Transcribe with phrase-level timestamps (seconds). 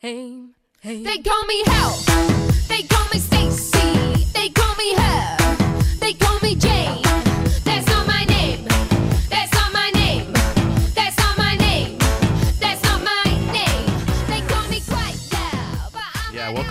[0.00, 0.32] Hey,
[0.80, 1.02] hey.
[1.02, 1.90] They call me Hell.
[2.68, 4.26] They call me Stacy.
[4.32, 5.36] They call me her.
[5.98, 7.07] They call me Jane.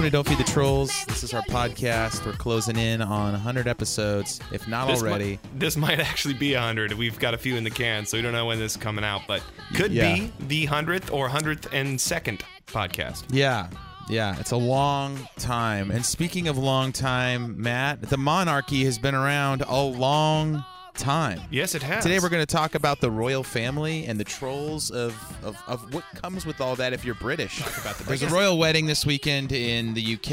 [0.07, 1.03] To Don't Feed the Trolls.
[1.09, 2.25] This is our podcast.
[2.25, 5.31] We're closing in on 100 episodes, if not This already.
[5.43, 6.93] Might, this might actually be 100.
[6.93, 9.03] We've got a few in the can, so we don't know when this is coming
[9.03, 9.43] out, but
[9.75, 10.15] could Yeah.
[10.15, 13.25] be the 100th or 100th and second podcast.
[13.31, 13.67] Yeah,
[14.07, 15.91] yeah, it's a long time.
[15.91, 20.63] And speaking of long time, Matt, the monarchy has been around a long
[20.97, 21.39] time.
[21.51, 22.03] Yes, it has.
[22.03, 25.93] Today we're going to talk about the royal family and the trolls of, of, of
[25.93, 27.59] what comes with all that if you're British.
[27.61, 30.31] about the There's a royal wedding this weekend in the UK,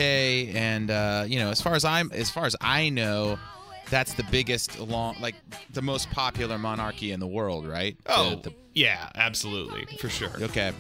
[0.57, 3.39] and uh, you know, as far as I'm, as far as I know,
[3.91, 5.35] that's the biggest, long, like
[5.73, 7.97] the most popular monarchy in the world, right?
[8.07, 10.31] Oh, The- the- yeah, absolutely, for sure.
[10.43, 10.73] Okay,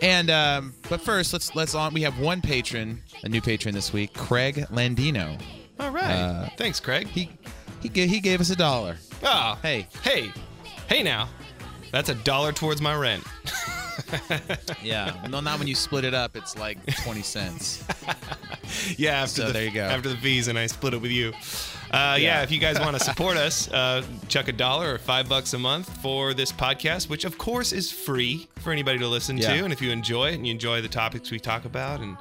[0.00, 1.92] and um, but first, let's let's on.
[1.92, 5.38] We have one patron, a new patron this week, Craig Landino.
[5.78, 6.04] All right.
[6.10, 7.06] Uh, Thanks, Craig.
[7.08, 7.32] He
[7.84, 8.96] he ga- he gave us a dollar.
[9.22, 10.32] Oh, Hey, hey,
[10.88, 11.28] hey now.
[11.92, 13.22] That's a dollar towards my rent.
[14.82, 15.14] yeah.
[15.30, 16.36] No, not when you split it up.
[16.36, 17.84] It's like twenty cents.
[18.98, 19.82] yeah, after So the, there you go.
[19.84, 21.32] After the fees, and I split it with you.
[21.90, 22.38] Uh, yeah.
[22.38, 22.42] Yeah.
[22.42, 25.58] if you guys want to support us, uh, chuck a dollar or five bucks a
[25.58, 29.54] month for this podcast, which of course is free for anybody to listen Yeah.
[29.54, 29.64] to.
[29.64, 32.16] And if you enjoy it and you enjoy the topics we talk about and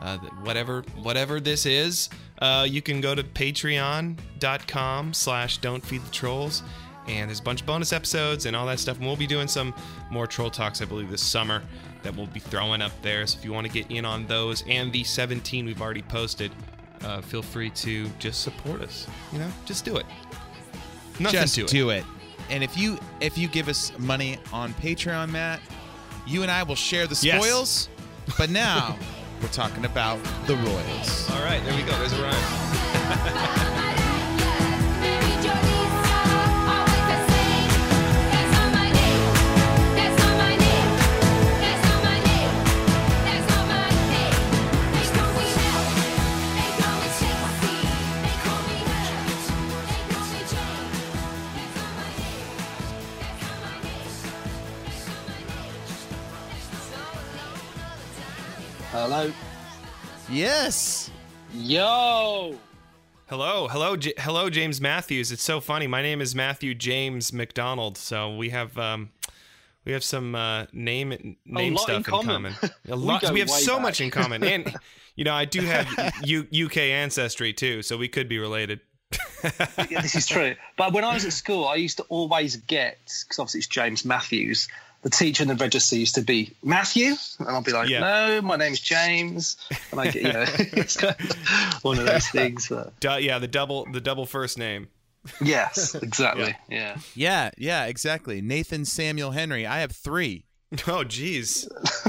[0.00, 2.08] uh, whatever whatever this is,
[2.40, 6.62] uh, you can go to patreon.com slash don't feed the trolls.
[7.06, 8.98] And there's a bunch of bonus episodes and all that stuff.
[8.98, 9.74] And we'll be doing some
[10.10, 11.62] more troll talks, I believe, this summer
[12.02, 13.26] that we'll be throwing up there.
[13.26, 16.52] So if you want to get in on those and the 17 we've already posted,
[17.02, 19.06] uh, feel free to just support us.
[19.32, 20.06] You know, just do it.
[21.20, 21.68] Nothing Just to it.
[21.68, 22.04] do it.
[22.50, 25.60] And if you if you give us money on Patreon, Matt,
[26.26, 27.42] you and I will share the Yes.
[27.44, 27.88] spoils.
[28.38, 28.96] But now
[29.42, 31.30] we're talking about the royals.
[31.30, 31.92] All right, there we go.
[31.98, 33.84] There's a rhyme.
[60.42, 61.10] Yes.
[61.52, 62.54] Yo.
[63.26, 65.32] Hello, hello, J- hello, James Matthews.
[65.32, 65.88] It's so funny.
[65.88, 67.98] My name is Matthew James McDonald.
[67.98, 69.10] So we have um,
[69.84, 72.52] we have some uh, name name lot stuff in in common.
[72.52, 72.70] common.
[72.88, 73.22] A We lot.
[73.22, 73.82] go We, have so back.
[73.82, 74.72] much in common, and
[75.16, 75.88] you know, I do have
[76.22, 78.78] U- UK ancestry too, so we could be related.
[79.90, 80.54] Yeah, this is true.
[80.76, 84.04] But when I was at school, I used to always get because obviously it's James
[84.04, 84.68] Matthews.
[85.02, 88.00] The teacher in the register used to be Matthew, and I'll be like, Yeah.
[88.00, 89.56] "No, my name's James."
[89.92, 91.36] And I get, you know, it's kind of
[91.84, 92.68] one of those things.
[92.68, 94.88] But Du- yeah, the double the double first name.
[95.40, 96.56] yes, exactly.
[96.68, 96.96] Yeah.
[97.14, 98.40] Yeah, yeah, exactly.
[98.40, 99.66] Nathan Samuel Henry.
[99.66, 100.46] I have three.
[100.86, 101.66] Oh, jeez,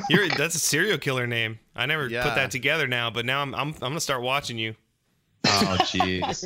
[0.10, 1.60] you're that's a serial killer name.
[1.76, 2.24] I never Yeah.
[2.24, 4.76] put that together now, but now I'm I'm, I'm gonna start watching you.
[5.46, 6.44] Oh, jeez.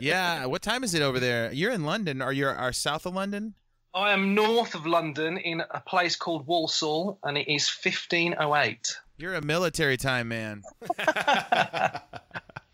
[0.00, 0.44] yeah.
[0.46, 1.50] What time is it over there?
[1.52, 2.20] You're in London.
[2.22, 3.54] Are you are south of London?
[3.94, 8.98] I am north of London in a place called Walsall, and it is 1508.
[9.16, 10.62] You're a military time man.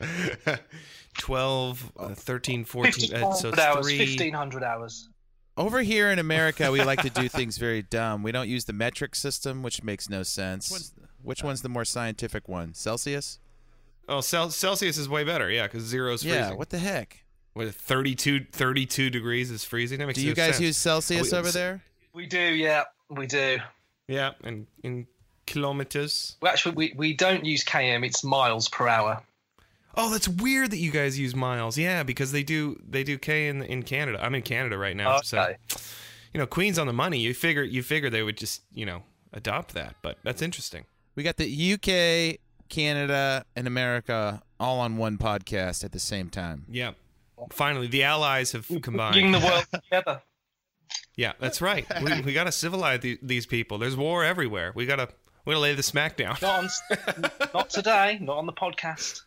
[1.19, 3.87] 12, uh, 13, 14, uh, so 1500 it's hours.
[3.87, 3.99] three.
[3.99, 5.09] 1500 hours.
[5.57, 8.25] Over here in America, we like to do things very dumb.
[8.25, 10.93] We don't use the metric system, which makes no sense.
[11.23, 12.75] Which one's the more scientific one?
[12.75, 13.39] Celsius?
[14.09, 16.41] Oh, Cel- Celsius is way better, yeah, because zero is freezing.
[16.41, 16.55] Yeah.
[16.55, 17.24] What the heck?
[17.55, 19.99] With 32, 32 degrees is freezing.
[20.01, 20.61] That makes Do you no guys sense.
[20.61, 21.83] use Celsius Oh, over there?
[22.13, 23.59] We do, yeah, we do.
[24.09, 25.07] Yeah, and in
[25.47, 26.37] kilometers.
[26.43, 28.05] Well, actually, we, we don't use km.
[28.05, 29.23] It's miles per hour.
[29.97, 31.79] Oh, that's weird that you guys use miles.
[31.79, 34.19] Yeah, because they do they do K in in Canada.
[34.21, 35.55] I'm in Canada right now, so
[36.33, 37.19] you know, Queen's on the money.
[37.21, 40.85] You figure you figure they would just you know adopt that, but that's interesting.
[41.15, 46.65] We got the UK, Canada, and America all on one podcast at the same time.
[46.69, 46.93] Yeah.
[47.53, 49.35] Finally, the Allies have Bring combined.
[49.35, 50.23] the world together.
[51.17, 51.87] Yeah, that's right.
[52.03, 53.79] We, we got to civilize the, these people.
[53.79, 54.73] There's war everywhere.
[54.75, 55.09] We gotta
[55.45, 56.37] we gotta lay the smack down.
[56.43, 58.19] Not, on, not today.
[58.21, 59.23] Not on the podcast.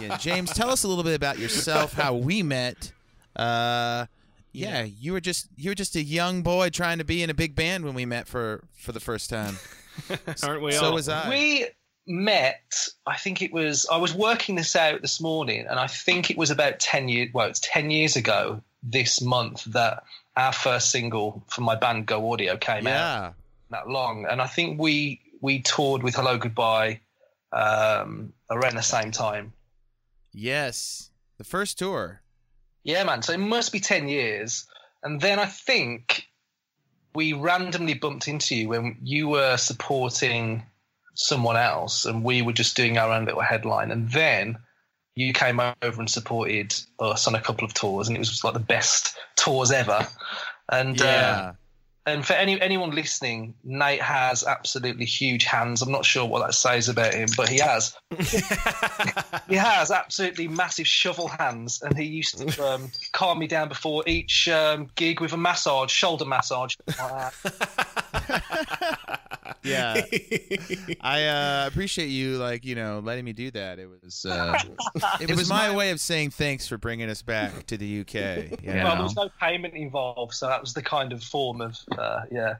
[0.00, 2.92] Yeah, James, tell us a little bit about yourself, how we met.
[3.34, 4.06] Uh,
[4.52, 7.34] yeah, you were just you were just a young boy trying to be in a
[7.34, 9.58] big band when we met for for the first time.
[10.42, 10.94] Aren't we so all?
[10.94, 11.28] was I.
[11.28, 11.66] We
[12.06, 12.88] met.
[13.06, 13.86] I think it was.
[13.90, 17.30] I was working this out this morning, and I think it was about ten years.
[17.32, 20.02] Well, it's ten years ago this month that
[20.36, 22.90] our first single from my band Go Audio came out.
[22.90, 23.32] yeah.
[23.70, 27.00] That long, and I think we we toured with Hellogoodbye
[27.52, 29.52] um, around the same time.
[30.32, 32.22] Yes, the first tour.
[32.84, 33.22] Yeah, man.
[33.22, 34.66] So it must be 10 years.
[35.02, 36.28] And then I think
[37.14, 40.64] we randomly bumped into you when you were supporting
[41.14, 43.90] someone else and we were just doing our own little headline.
[43.90, 44.58] And then
[45.14, 48.44] you came over and supported us on a couple of tours, and it was just
[48.44, 50.06] like the best tours ever.
[50.70, 51.52] And uh, Yeah.
[52.06, 55.82] and for any anyone listening, Nate has absolutely huge hands.
[55.82, 57.94] I'm not sure what that says about him, but he has.
[59.48, 64.02] he has absolutely massive shovel hands, and he used to um, calm me down before
[64.06, 66.74] each um, gig with a massage, shoulder massage.
[69.62, 70.02] yeah.
[71.00, 73.78] I uh, appreciate you, like you know, letting me do that.
[73.78, 74.58] It was uh,
[75.20, 78.62] it, was, my, way of saying thanks for bringing us back to the UK.
[78.62, 81.78] You Well, there was no payment involved, so that was the kind of form of
[81.96, 82.56] uh, yeah.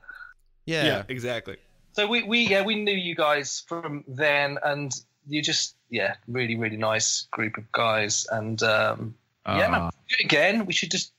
[0.67, 0.85] yeah.
[0.85, 1.57] yeah, exactly.
[1.93, 4.95] So we, we yeah we knew you guys from then, and
[5.27, 9.15] you just yeah really really nice group of guys, and um,
[9.47, 9.91] yeah man, Aw.
[9.91, 10.67] do it again.
[10.67, 11.13] We should just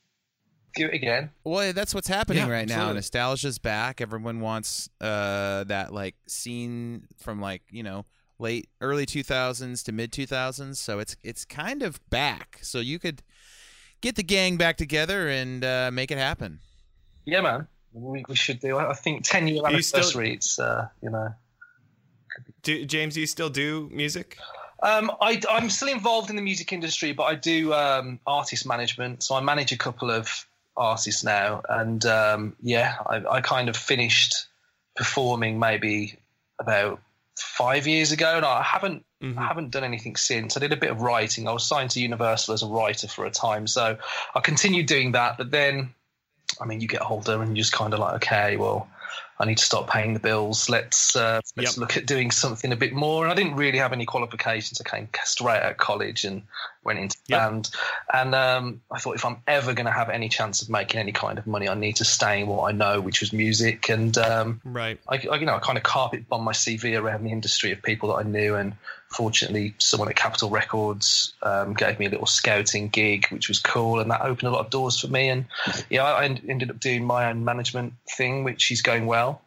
[0.74, 1.30] do it again.
[1.44, 2.92] Well, that's what's happening Yeah, right now.
[2.92, 4.00] Nostalgia's back.
[4.00, 8.06] Everyone wants uh, that like scene from like you know
[8.38, 10.76] late early 2000s to mid 2000s.
[10.76, 12.58] So it's it's kind of back.
[12.62, 13.22] So you could
[14.00, 16.60] get the gang back together and uh, make it happen.
[17.24, 18.76] Yeah, man, we, we should do.
[18.76, 20.34] I I think ten year you still- anniversary.
[20.34, 21.34] It's uh, you know.
[22.62, 24.38] Do, James, do you still do music?
[24.82, 29.22] Um, I, I'm still involved in the music industry, but I do um, artist management.
[29.22, 33.76] So I manage a couple of artists now, and um, yeah, I, I kind of
[33.76, 34.46] finished
[34.96, 36.18] performing maybe
[36.58, 37.00] about
[37.38, 39.38] five years ago, and I haven't Mhm.
[39.38, 40.56] I haven't done anything since.
[40.56, 41.48] I did a bit of writing.
[41.48, 43.96] I was signed to Universal as a writer for a time, so
[44.34, 45.38] I continued doing that.
[45.38, 45.94] But then,
[46.60, 48.86] I mean, you get older and you're just kind of like, okay, well,
[49.40, 50.68] I need to start paying the bills.
[50.68, 51.80] Let's uh, let's Yep.
[51.80, 53.24] look at doing something a bit more.
[53.24, 54.80] And I didn't really have any qualifications.
[54.80, 56.42] I came straight out of college and
[56.84, 57.40] went into Yep.
[57.40, 57.70] band.
[58.12, 61.12] And um, I thought if I'm ever going to have any chance of making any
[61.12, 63.88] kind of money, I need to stay in what I know, which was music.
[63.88, 65.00] And um, Right.
[65.08, 67.82] I, I, you know, I kind of carpet bombed my CV around the industry of
[67.82, 68.74] people that I knew, and
[69.14, 74.00] fortunately, someone at Capitol Records um, gave me a little scouting gig, which was cool,
[74.00, 75.28] and that opened a lot of doors for me.
[75.28, 75.46] And
[75.90, 79.40] yeah, I ended up doing my own management thing, which is going well.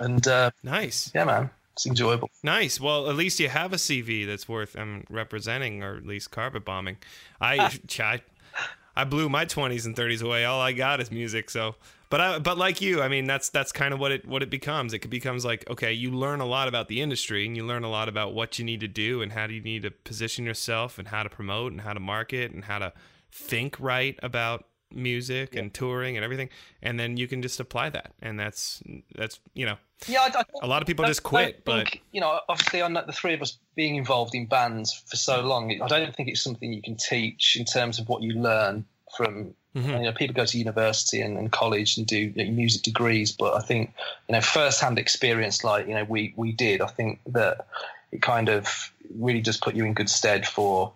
[0.00, 1.10] And uh, Nice.
[1.14, 2.28] yeah, man, it's enjoyable.
[2.42, 2.80] Nice.
[2.80, 6.64] Well, at least you have a CV that's worth um, representing, or at least carpet
[6.64, 6.98] bombing.
[7.40, 8.20] I, I,
[8.96, 10.44] I blew my twenties and thirties away.
[10.44, 11.50] All I got is music.
[11.50, 11.76] So,
[12.10, 14.50] but I, but like you, I mean, that's that's kind of what it what it
[14.50, 14.94] becomes.
[14.94, 17.90] It becomes like okay, you learn a lot about the industry, and you learn a
[17.90, 20.98] lot about what you need to do, and how do you need to position yourself,
[20.98, 22.92] and how to promote, and how to market, and how to
[23.30, 26.48] think right about music and touring and everything
[26.80, 28.82] and then you can just apply that and that's
[29.14, 29.76] that's you know
[30.06, 33.12] Yeah, I, I, a lot of people just quit but you know, obviously, on the
[33.12, 36.72] three of us being involved in bands for so long, I don't think it's something
[36.72, 38.84] you can teach in terms of what you learn
[39.16, 39.54] from.
[39.78, 39.98] Mhm.
[39.98, 43.32] You know, people go to university and, and college and do you know, music degrees,
[43.32, 43.94] but I think
[44.28, 46.80] you know, first-hand experience like you know we we did.
[46.80, 47.66] I think that
[48.10, 50.92] it kind of really does put you in good stead for.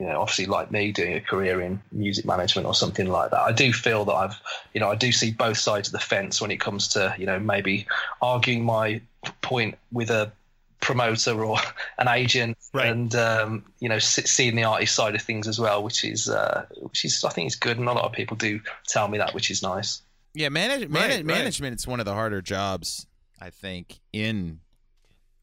[0.00, 3.40] You know, obviously, like me, doing a career in music management or something like that.
[3.40, 4.40] I do feel that I've,
[4.72, 7.26] you know, I do see both sides of the fence when it comes to, you
[7.26, 7.84] know, maybe
[8.22, 9.00] arguing my
[9.42, 10.30] point with a
[10.80, 11.58] promoter or
[11.98, 12.86] an agent Right.
[12.86, 16.66] and um, you know seeing the artist side of things as well which is uh,
[16.82, 19.34] which is I think is good and a lot of people do tell me that
[19.34, 20.02] which is nice
[20.34, 21.26] Yeah, manage, Right, manage right.
[21.26, 23.06] management is one of the harder jobs
[23.40, 24.60] I think in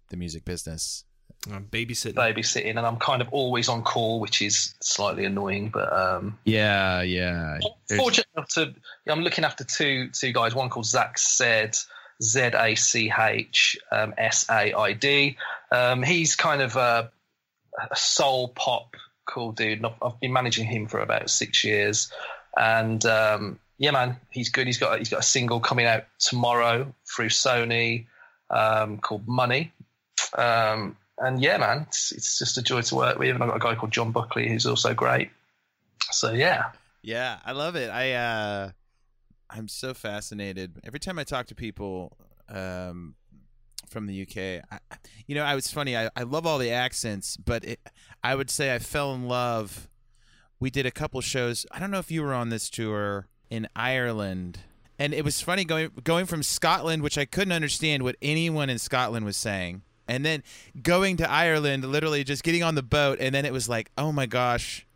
[0.09, 1.03] the music business.
[1.51, 5.91] I'm babysitting babysitting and I'm kind of always on call which is slightly annoying but
[5.93, 7.59] um Yeah, yeah.
[7.87, 8.73] There's- fortunate enough to
[9.07, 11.75] I'm looking after two two guys one called Zach Said
[12.21, 15.37] Z A C H um, S A I D.
[15.71, 17.11] Um, he's kind of a,
[17.91, 18.95] a soul pop
[19.25, 19.83] cool dude.
[19.83, 22.11] I've, I've been managing him for about six years.
[22.57, 24.67] And um, yeah man he's good.
[24.67, 28.05] He's got he's got a single coming out tomorrow through Sony
[28.49, 29.71] um, called Money.
[30.37, 33.29] Um, and yeah man it's, it's just a joy to work with.
[33.29, 35.29] And I've got a guy called John Buckley who's also great.
[36.11, 36.71] So yeah.
[37.01, 37.89] Yeah, I love it.
[37.89, 38.71] I uh
[39.55, 40.81] I'm so fascinated.
[40.83, 42.17] Every time I talk to people
[42.49, 43.15] um
[43.87, 44.97] from the UK, I,
[45.27, 45.95] you know, I was funny.
[45.95, 47.79] I, I love all the accents, but it,
[48.23, 49.87] I would say I fell in love.
[50.59, 51.65] We did a couple shows.
[51.71, 54.59] I don't know if you were on this tour in Ireland.
[54.97, 58.79] And it was funny going going from Scotland, which I couldn't understand what anyone in
[58.79, 60.41] Scotland was saying, and then
[60.81, 64.11] going to Ireland, literally just getting on the boat, and then it was like, oh
[64.13, 64.87] my gosh,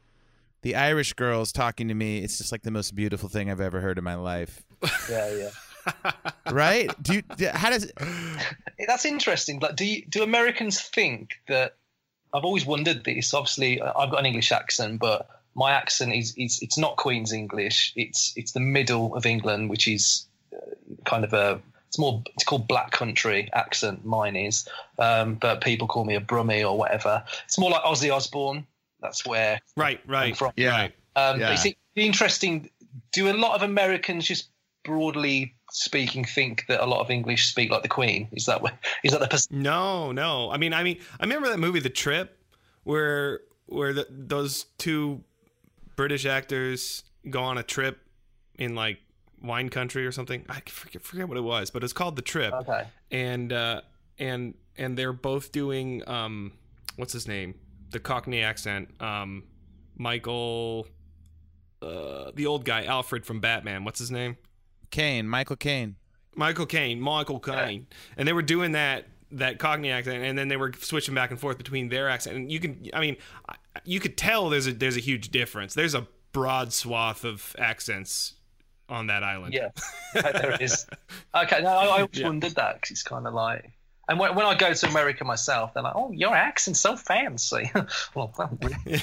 [0.62, 2.20] the Irish girls talking to me.
[2.20, 4.63] It's just like the most beautiful thing I've ever heard in my life.
[5.10, 5.50] yeah yeah
[6.51, 6.92] right?
[7.01, 7.24] Do you,
[7.54, 7.92] how does
[8.88, 9.60] That's interesting.
[9.60, 11.75] Like, do you, do Americans think that?
[12.32, 13.34] I've always wondered this.
[13.34, 17.92] Obviously, I've got an English accent, but my accent is, is it's not Queen's English.
[17.96, 20.60] It's it's the middle of England, which is uh,
[21.06, 24.06] kind of a it's more it's called Black Country accent.
[24.06, 24.68] Mine is,
[25.00, 27.24] um, but people call me a Brummie or whatever.
[27.46, 28.68] It's more like Ozzy Osbourne.
[29.01, 30.38] That's where Right, I'm right.
[30.38, 30.51] from.
[30.58, 30.72] Yeah.
[30.72, 30.94] Right.
[31.15, 31.48] Um, Yeah.
[31.48, 32.70] But it's it'd interesting.
[33.12, 34.50] Do a lot of Americans just
[34.84, 38.27] broadly speaking think that a lot of English speak like the Queen?
[38.32, 40.50] Is that what- is that the pers- No, no.
[40.51, 42.38] I mean, I mean, I remember that movie, The Trip,
[42.84, 45.24] where where the, those two
[45.96, 48.00] British actors go on a trip
[48.58, 48.98] in like
[49.44, 50.44] wine country or something.
[50.50, 52.51] I forget, forget what it was, but it's called The Trip.
[52.53, 52.88] okay?
[53.12, 53.82] and uh,
[54.18, 56.53] and and they're both doing um,
[56.96, 57.53] what's his name?
[57.91, 58.89] The Cockney accent.
[59.01, 59.43] Um,
[59.98, 60.88] Michael,
[61.81, 63.84] uh, the old guy, Alfred from Batman.
[63.84, 64.38] What's his name?
[64.91, 65.96] Caine, Michael Caine?
[66.36, 67.88] Michael Caine, Michael Caine.
[68.17, 71.39] And they were doing that that Cockney accent, and then they were switching back and
[71.39, 72.36] forth between their accent.
[72.36, 73.17] And you can, I mean,
[73.86, 75.74] you could tell there's a there's a huge difference.
[75.74, 78.34] There's a broad swath of accents
[78.88, 79.53] on that island.
[79.53, 79.69] Yeah,
[80.13, 80.88] there it is.
[81.36, 82.27] Okay, no, I, I always Yeah.
[82.27, 83.72] wondered that because it's kind of like.
[84.10, 87.72] And when, when I go to America myself, they're like, "Oh, your accent's so fancy."
[88.16, 88.58] well, well,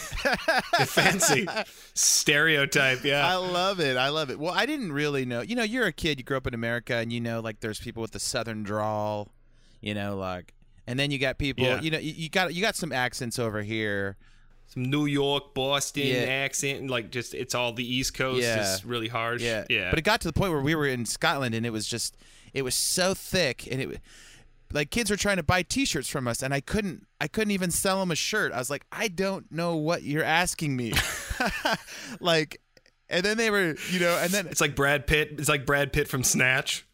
[0.85, 1.47] fancy
[1.95, 3.05] stereotype.
[3.05, 3.27] Yeah.
[3.27, 3.97] I love it.
[3.97, 4.39] I love it.
[4.39, 5.41] Well, I didn't really know.
[5.43, 6.19] You know, you're a kid.
[6.19, 9.29] You grew up in America, and you know, like, there's people with the southern drawl.
[9.81, 10.53] You know, like,
[10.87, 11.65] and then you got people.
[11.65, 11.81] Yeah.
[11.81, 14.17] You know, you, you got you got some accents over here.
[14.69, 16.23] Some New York, Boston Yeah.
[16.23, 18.75] accent, like just it's all the East Coast Yeah.
[18.75, 19.41] is really harsh.
[19.41, 19.91] Yeah, yeah.
[19.91, 22.17] But it got to the point where we were in Scotland, and it was just,
[22.53, 24.01] it was so thick, and it,
[24.76, 27.73] like, kids were trying to buy T-shirts from us, and I couldn't, I couldn't even
[27.73, 28.52] sell them a shirt.
[28.52, 30.92] I was like, I don't know what you're asking me,
[32.21, 32.61] like,
[33.09, 35.35] and then they were, you know, and then it's like Brad Pitt.
[35.38, 36.87] It's like Brad Pitt from Snatch.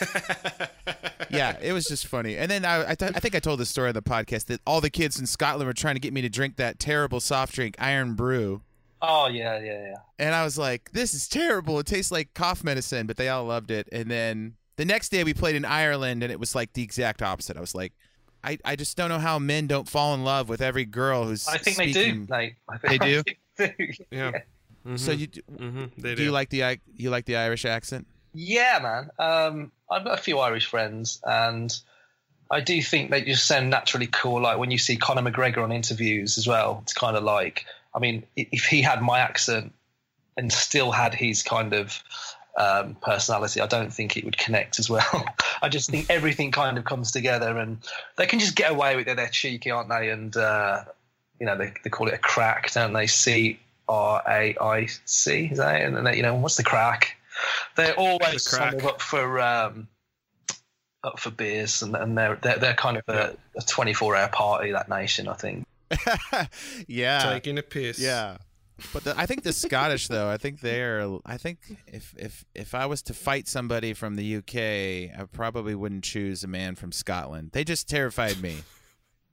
[1.30, 2.36] yeah, it was just funny.
[2.36, 4.60] And then I, I, th- I think I told the story on the podcast that
[4.66, 7.54] all the kids in Scotland were trying to get me to drink that terrible soft
[7.54, 8.62] drink, Irn-Bru.
[9.00, 9.94] oh yeah, yeah, yeah.
[10.18, 11.78] And I was like, this is terrible.
[11.78, 13.88] It tastes like cough medicine, but they all loved it.
[13.92, 17.22] And then the next day we played in Ireland and it was like the exact
[17.22, 17.56] opposite.
[17.56, 17.92] I was like,
[18.42, 21.48] I, I just don't know how men don't fall in love with every girl who's
[21.48, 22.54] I think they do, Nate.
[22.68, 23.20] I think They do?
[23.20, 24.04] I think they do.
[24.10, 24.32] yeah.
[24.96, 26.22] So you hmm They do do.
[26.24, 28.06] you like the you like the Irish accent?
[28.34, 29.10] Yeah, man.
[29.18, 31.74] Um, I've got a few Irish friends, and
[32.50, 34.42] I do think they just sound naturally cool.
[34.42, 37.64] Like when you see Conor McGregor on interviews as well, it's kind of like,
[37.94, 39.72] I mean, if he had my accent
[40.36, 42.02] and still had his kind of
[42.56, 45.24] um, personality, I don't think it would connect as well.
[45.62, 47.78] I just think everything kind of comes together, and
[48.16, 49.16] they can just get away with it.
[49.16, 50.10] They're cheeky, aren't they?
[50.10, 50.84] And uh,
[51.40, 53.06] you know, they, they call it a crack, don't they?
[53.06, 53.58] C
[53.88, 55.84] R A I C, is that it?
[55.84, 57.16] And then they, you know, what's the crack?
[57.76, 58.70] They're always The crack.
[58.70, 59.88] kind of up for um,
[61.02, 64.70] up for beers, and, and they're, they're they're kind of a, a 24 hour party.
[64.72, 65.66] That nation, I think.
[66.86, 67.32] yeah.
[67.32, 67.98] Taking a piss.
[67.98, 68.38] Yeah.
[68.92, 72.74] But the, I think the Scottish though, I think they're I think if if if
[72.74, 76.92] I was to fight somebody from the UK, I probably wouldn't choose a man from
[76.92, 77.50] Scotland.
[77.52, 78.58] They just terrified me.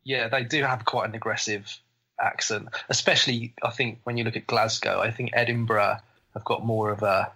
[0.03, 1.71] Yeah, they do have quite an aggressive
[2.19, 4.99] accent, especially I think when you look at Glasgow.
[4.99, 5.97] I think Edinburgh
[6.33, 7.31] have got more of a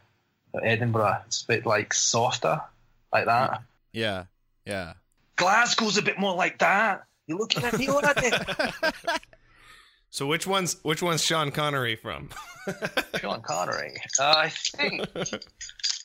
[0.63, 1.19] Edinburgh.
[1.27, 2.59] It's a bit like softer,
[3.13, 3.61] like that.
[3.93, 4.23] Yeah.
[4.65, 4.93] Yeah.
[5.35, 7.03] Glasgow's a bit more like that.
[7.27, 9.21] You're looking at me like that.
[10.15, 12.29] So which one's which one's Sean Connery from?
[13.19, 13.97] Sean Connery.
[14.17, 15.05] Uh, I think.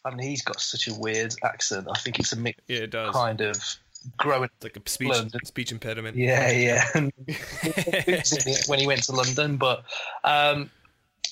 [0.05, 1.87] I mean, he's got such a weird accent.
[1.89, 3.15] I think it's a mix, yeah, it does.
[3.15, 3.55] kind of
[4.17, 4.51] growing.
[4.53, 5.45] It's like a speech London.
[5.45, 6.17] speech impediment.
[6.17, 6.85] Yeah, yeah.
[8.67, 9.85] when he went to London, but
[10.25, 10.73] um,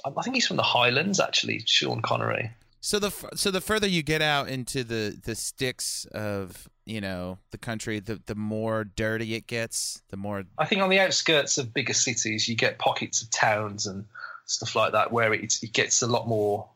[0.05, 1.19] I think he's from the Highlands.
[1.19, 2.53] Actually, Sean Connery.
[2.81, 7.39] So the so the further you get out into the the sticks of you know
[7.51, 10.03] the country, the the more dirty it gets.
[10.09, 13.87] The more I think on the outskirts of bigger cities, you get pockets of towns
[13.87, 14.07] and
[14.47, 16.67] stuff like that where it, it gets a lot more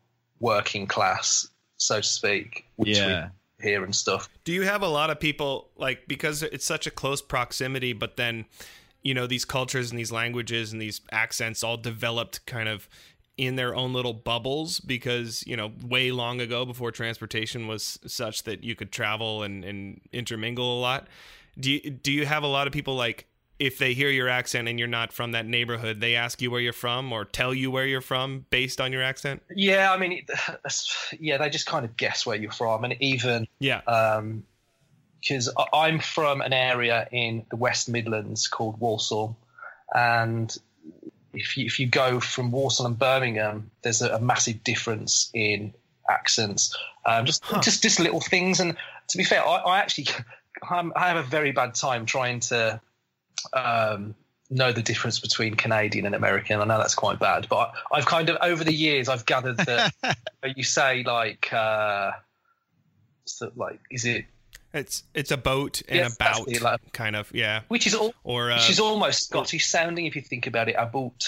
[0.40, 2.66] working class, so to speak.
[2.76, 3.30] Which Yeah.
[3.58, 4.28] we hear and stuff.
[4.44, 8.16] Do you have a lot of people like because it's such a close proximity, but
[8.16, 8.44] then
[9.02, 12.88] you know these cultures and these languages and these accents all developed kind of
[13.36, 18.42] in their own little bubbles because you know way long ago before transportation was such
[18.44, 21.08] that you could travel and, and intermingle a lot.
[21.58, 23.26] Do you, do you have a lot of people like
[23.58, 26.60] if they hear your accent and you're not from that neighborhood, they ask you where
[26.60, 29.40] you're from or tell you where you're from based on your accent?
[29.54, 30.26] Yeah, I mean,
[31.20, 33.80] yeah, they just kind of guess where you're from, and even Yeah.
[33.86, 34.44] Um,
[35.20, 39.36] because I'm from an area in the West Midlands called Walsall,
[39.94, 40.52] and
[41.32, 45.72] if you, if you go from Walsall and Birmingham, there's a, a massive difference in
[46.10, 48.60] accents, um, just just just little things.
[48.60, 48.76] And
[49.08, 50.08] to be fair, I, I actually
[50.68, 52.80] I'm, I have a very bad time trying to
[53.52, 54.14] um,
[54.50, 56.60] know the difference between Canadian and American.
[56.60, 57.56] I know that's quite bad, but
[57.92, 59.92] I, I've kind of over the years I've gathered that
[60.56, 62.12] you say like uh,
[63.24, 64.26] so like is it
[64.74, 67.62] It's it's a boat and Yes, that's about the, like- kind of yeah.
[67.68, 70.76] which is all Or uh, which is almost Scottish sounding if you think about it.
[70.78, 71.24] A boat,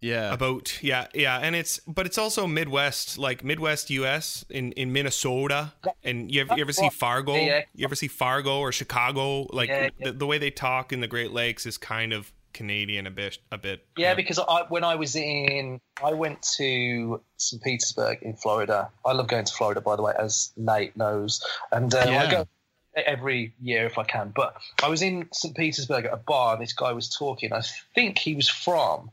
[0.00, 0.32] Yeah.
[0.32, 4.44] a boat, yeah, yeah, and it's but it's also Midwest, like Midwest U.S.
[4.50, 5.72] in in Minnesota,
[6.04, 7.34] and you ever, you ever see Fargo?
[7.34, 7.60] Yeah, yeah.
[7.74, 9.46] You ever see Fargo or Chicago?
[9.52, 10.06] Like Yeah, yeah.
[10.06, 13.38] The, the way they talk in the Great Lakes is kind of Canadian a bit,
[13.52, 13.86] a bit.
[13.98, 17.62] Yeah, because I, when I was in, I went to St.
[17.62, 18.90] Petersburg in Florida.
[19.04, 22.22] I love going to Florida, by the way, as Nate knows, and uh, Yeah.
[22.22, 22.48] I go
[22.96, 24.32] every year if I can.
[24.34, 25.54] But I was in St.
[25.54, 27.52] Petersburg at a bar, and this guy was talking.
[27.52, 27.62] I
[27.94, 29.10] think he was from.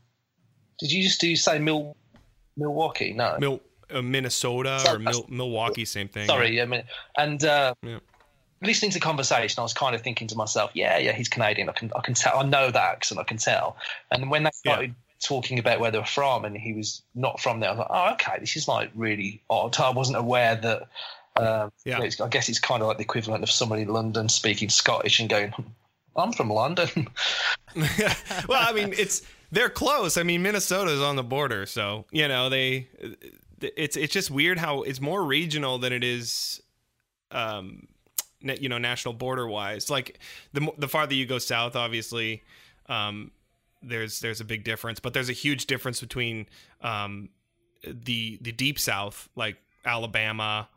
[0.78, 1.96] Did you just do you say Mil,
[2.56, 3.12] Milwaukee?
[3.12, 3.60] No, Mil,
[3.92, 6.26] uh, Minnesota So- or Mil, Milwaukee, same thing.
[6.26, 6.60] sorry.
[6.60, 6.84] I mean,
[7.16, 7.98] and uh, Yeah.
[8.62, 11.68] listening to the conversation, I was kind of thinking to myself, yeah, yeah, he's Canadian.
[11.68, 12.38] I can, I can tell.
[12.38, 13.20] I know that accent.
[13.20, 13.76] I can tell.
[14.10, 14.72] And when they Yeah.
[14.72, 17.78] started talking about where they were from, and he was not from there, I was
[17.78, 19.78] like, oh, okay, this is like really odd.
[19.78, 20.88] I wasn't aware that.
[21.36, 21.98] Um, Yeah.
[21.98, 25.18] it's- I guess it's kind of like the equivalent of somebody in London speaking Scottish
[25.20, 25.52] and going,
[26.16, 26.88] "I'm from London."
[28.48, 30.16] well, I mean, it's they're close.
[30.16, 32.88] I mean, Minnesota's on the border, so you know they.
[33.60, 36.60] It's it's just weird how it's more regional than it is,
[37.30, 37.88] um,
[38.40, 39.90] you know, national border wise.
[39.90, 40.18] Like
[40.52, 42.42] the the farther you go south, obviously,
[42.88, 43.30] um,
[43.82, 46.46] there's there's a big difference, but there's a huge difference between
[46.82, 47.30] um,
[47.82, 50.68] the the deep south, like Alabama.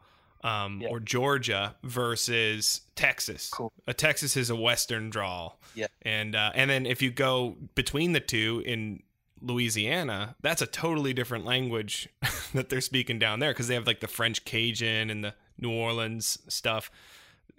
[0.47, 0.89] Um, Yeah.
[0.89, 3.49] Or Georgia versus Texas.
[3.49, 3.71] Cool.
[3.87, 5.53] Uh, Texas is a Western draw.
[5.75, 5.87] Yeah.
[6.01, 9.03] and uh, and then if you go between the two in
[9.41, 12.09] Louisiana, that's a totally different language
[12.53, 15.71] that they're speaking down there because they have like the French Cajun and the New
[15.71, 16.89] Orleans stuff.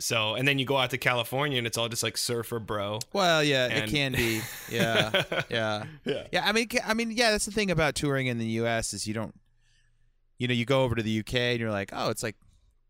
[0.00, 2.98] So and then you go out to California and it's all just like surfer bro.
[3.12, 4.40] Well, yeah, And- it can be.
[4.70, 6.26] Yeah, yeah, Yeah.
[6.32, 6.46] yeah.
[6.48, 7.30] I mean, I mean, yeah.
[7.30, 8.92] That's the thing about touring in the U.S.
[8.94, 9.34] is you don't,
[10.38, 11.52] you know, you go over to the U.K.
[11.52, 12.36] and you're like, oh, it's like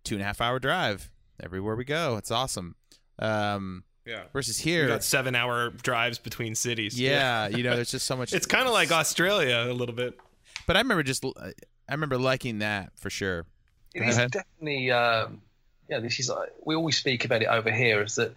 [0.04, 1.10] two and a half hour drive
[1.42, 2.16] everywhere we go.
[2.16, 2.74] It's awesome.
[3.18, 4.24] Um, Yeah.
[4.32, 6.98] versus You here, got seven hour drives between cities.
[6.98, 8.32] yeah, you know, there's just so much.
[8.38, 10.18] It's kind of like Australia a little bit.
[10.66, 11.52] but I remember just, I
[11.92, 13.44] remember liking that for sure.
[13.94, 14.30] It Go is ahead.
[14.32, 15.40] definitely, um,
[15.88, 16.00] yeah.
[16.00, 18.02] This is like, we always speak about it over here.
[18.02, 18.34] Is that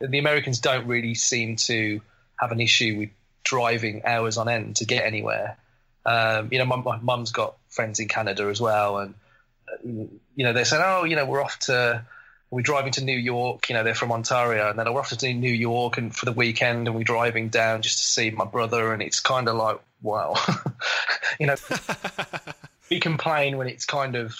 [0.00, 2.00] the Americans don't really seem to
[2.40, 3.08] have an issue with
[3.44, 5.56] driving hours on end to get anywhere.
[6.06, 9.16] Um, you know, my, my mum's got friends in Canada as well, and uh,
[9.84, 12.04] you know they're saying, "Oh, you know, we're off to."
[12.50, 15.08] We're driving to New York, you know, they're from Ontario, and then oh, we're off
[15.08, 18.44] to New York and for the weekend, and we're driving down just to see my
[18.44, 20.34] brother, and it's kind of like, wow,
[21.40, 21.56] you know,
[22.90, 24.36] we complain when it's kind of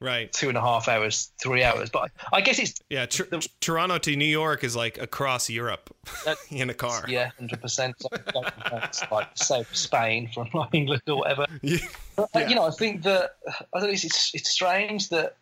[0.00, 0.32] right.
[0.32, 1.90] two and a half hours, three hours.
[1.90, 3.06] But I guess it's Yeah.
[3.06, 3.22] Tr-
[3.60, 5.94] Toronto to New York is like across Europe
[6.26, 7.04] Uh, in a car.
[7.08, 7.96] yeah, hundred percent.
[8.02, 11.46] It's like say Spain from like England or whatever.
[11.62, 11.78] Yeah.
[12.16, 12.48] But, Yeah.
[12.48, 13.36] You know, I think that
[13.74, 13.90] I don't.
[13.90, 15.36] It's it's strange that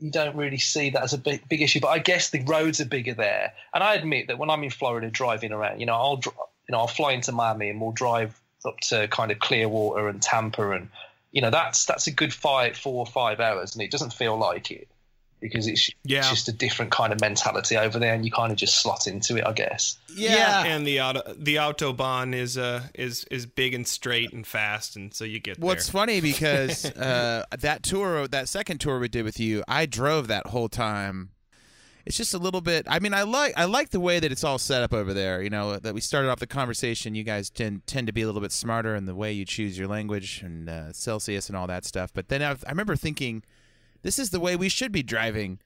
[0.00, 1.80] you don't really see that as a big big issue.
[1.80, 4.70] But I guess the roads are bigger there, and I admit that when I'm in
[4.70, 6.32] Florida driving around, you know, I'll you
[6.72, 10.70] know I'll fly into Miami and we'll drive up to kind of Clearwater and Tampa,
[10.70, 10.88] and
[11.32, 14.36] you know that's that's a good five four or five hours, and it doesn't feel
[14.38, 14.88] like it
[15.40, 16.20] because it's, Yeah.
[16.20, 19.08] it's just a different kind of mentality over there, and you kind of just slot
[19.08, 19.98] into it, I guess.
[20.14, 20.62] Yeah.
[20.64, 25.12] and the auto the autobahn is uh is is big and straight and fast, and
[25.12, 25.92] so you get What's there.
[26.00, 30.46] funny because uh, that tour, that second tour we did with you, I drove that
[30.46, 31.30] whole time.
[32.04, 32.86] It's just a little bit.
[32.88, 35.42] I mean, I like I like the way that it's all set up over there.
[35.42, 37.14] You know, that we started off the conversation.
[37.14, 39.78] You guys tend tend to be a little bit smarter in the way you choose
[39.78, 42.12] your language and uh, Celsius and all that stuff.
[42.12, 43.42] But then I, I remember thinking,
[44.02, 45.60] this is the way we should be driving.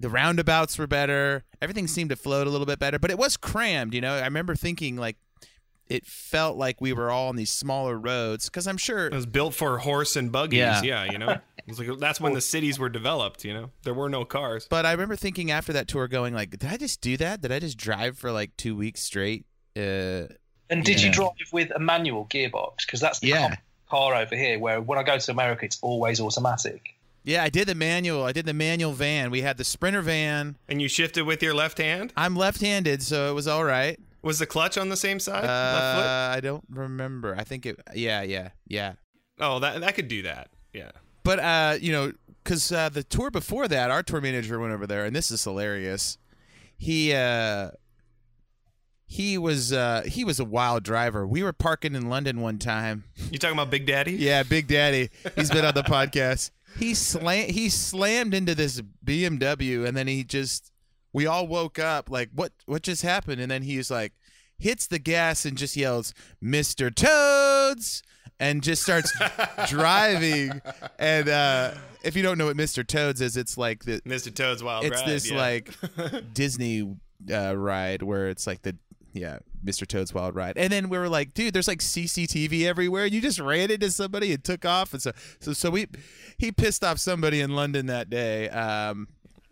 [0.00, 1.44] The roundabouts were better.
[1.60, 3.94] Everything seemed to float a little bit better, but it was crammed.
[3.94, 5.16] You know, I remember thinking like
[5.88, 9.26] it felt like we were all on these smaller roads because I'm sure It was
[9.26, 10.58] built for horse and buggies.
[10.58, 10.82] Yeah.
[10.82, 13.44] Yeah, you know, it was like that's when the cities were developed.
[13.44, 14.66] You know, there were no cars.
[14.68, 17.40] But I remember thinking after that tour, going like, "Did I just do that?
[17.40, 19.44] Did I just drive for like two weeks straight?"
[19.76, 20.28] Uh,
[20.70, 22.78] And did you drive with a manual gearbox?
[22.86, 23.56] Because that's the Yeah.
[23.88, 24.58] car over here.
[24.58, 26.94] Where when I go to America, it's always automatic.
[27.24, 28.24] yeah, I did the manual.
[28.24, 29.30] I did the manual van.
[29.30, 30.56] We had the Sprinter van.
[30.68, 32.12] And you shifted with your left hand.
[32.16, 33.98] I'm left-handed, so it was all right.
[34.28, 35.42] Was the clutch on the same side?
[35.44, 37.34] left Uh, I don't remember.
[37.34, 37.80] I think it.
[37.94, 38.92] Yeah, yeah, yeah.
[39.40, 40.50] Oh, that that could do that.
[40.74, 40.90] Yeah.
[41.24, 42.12] But uh, you know,
[42.44, 45.42] because uh, the tour before that, our tour manager went over there, and this is
[45.42, 46.18] hilarious.
[46.76, 47.70] He uh,
[49.06, 51.26] he was uh, he was a wild driver.
[51.26, 53.04] We were parking in London one time.
[53.30, 54.12] You talking about Big Daddy?
[54.18, 55.08] Yeah, Big Daddy.
[55.36, 56.50] He's been on the podcast.
[56.78, 60.70] he slam he slammed into this BMW and then he just
[61.14, 64.12] we all woke up like what what just happened and then he's like
[64.58, 66.94] hits the gas and just yells Mr.
[66.94, 68.02] Toads
[68.40, 69.12] and just starts
[69.68, 70.60] driving
[70.98, 72.86] and uh if you don't know what Mr.
[72.86, 74.34] Toads is it's like the Mr.
[74.34, 74.92] Toad's Wild Ride.
[74.92, 75.10] it's Ride.
[75.10, 75.36] this yeah.
[75.36, 75.74] like
[76.34, 76.96] Disney
[77.32, 78.76] uh, ride where it's like the
[79.12, 79.86] yeah Mr.
[79.86, 83.06] Toad's Wild Ride, and then we were like, dude, there's like CCTV everywhere.
[83.06, 85.86] You just ran into somebody and took off, and so so so we
[86.38, 88.48] he pissed off somebody in London that day.
[88.50, 89.08] Um,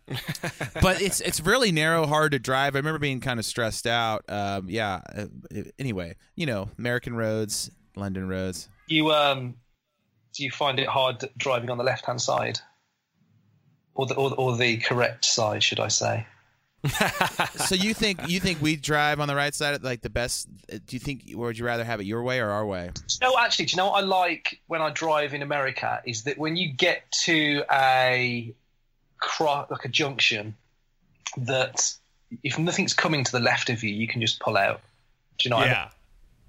[0.81, 2.77] but it's it's really narrow, hard to drive.
[2.77, 4.25] I remember being kind of stressed out.
[4.29, 5.01] Um, yeah.
[5.15, 5.27] Uh,
[5.79, 8.69] anyway, you know, American roads, London roads.
[8.87, 9.57] You um,
[10.33, 12.61] do you find it hard driving on the left hand side,
[13.95, 16.27] or the or, or the correct side, should I say?
[17.67, 20.49] so you think you think we drive on the right side like the best?
[20.69, 22.91] Do you think, or would you rather have it your way or our way?
[23.21, 26.39] No, actually, do you know what I like when I drive in America is that
[26.39, 28.55] when you get to a
[29.19, 30.55] cro- like a junction,
[31.39, 31.93] that
[32.43, 34.81] if nothing's coming to the left of you, you can just pull out.
[35.39, 35.57] Do you know?
[35.57, 35.75] What I mean?
[35.75, 35.89] yeah.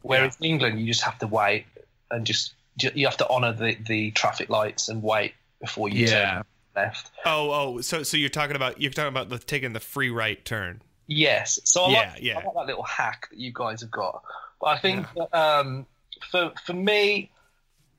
[0.01, 1.65] Whereas in England, you just have to wait
[2.12, 6.34] and just you have to honour the the traffic lights and wait before you Yeah.
[6.36, 6.43] turn
[6.75, 7.12] left.
[7.25, 7.82] Oh, oh.
[7.82, 10.82] So, so you're talking about you're talking about the, taking the free right turn.
[11.08, 11.60] Yes.
[11.63, 12.34] So I Yeah, like, yeah.
[12.39, 14.23] I like that little hack that you guys have got.
[14.62, 15.86] But I think that, um,
[16.32, 17.32] for for me,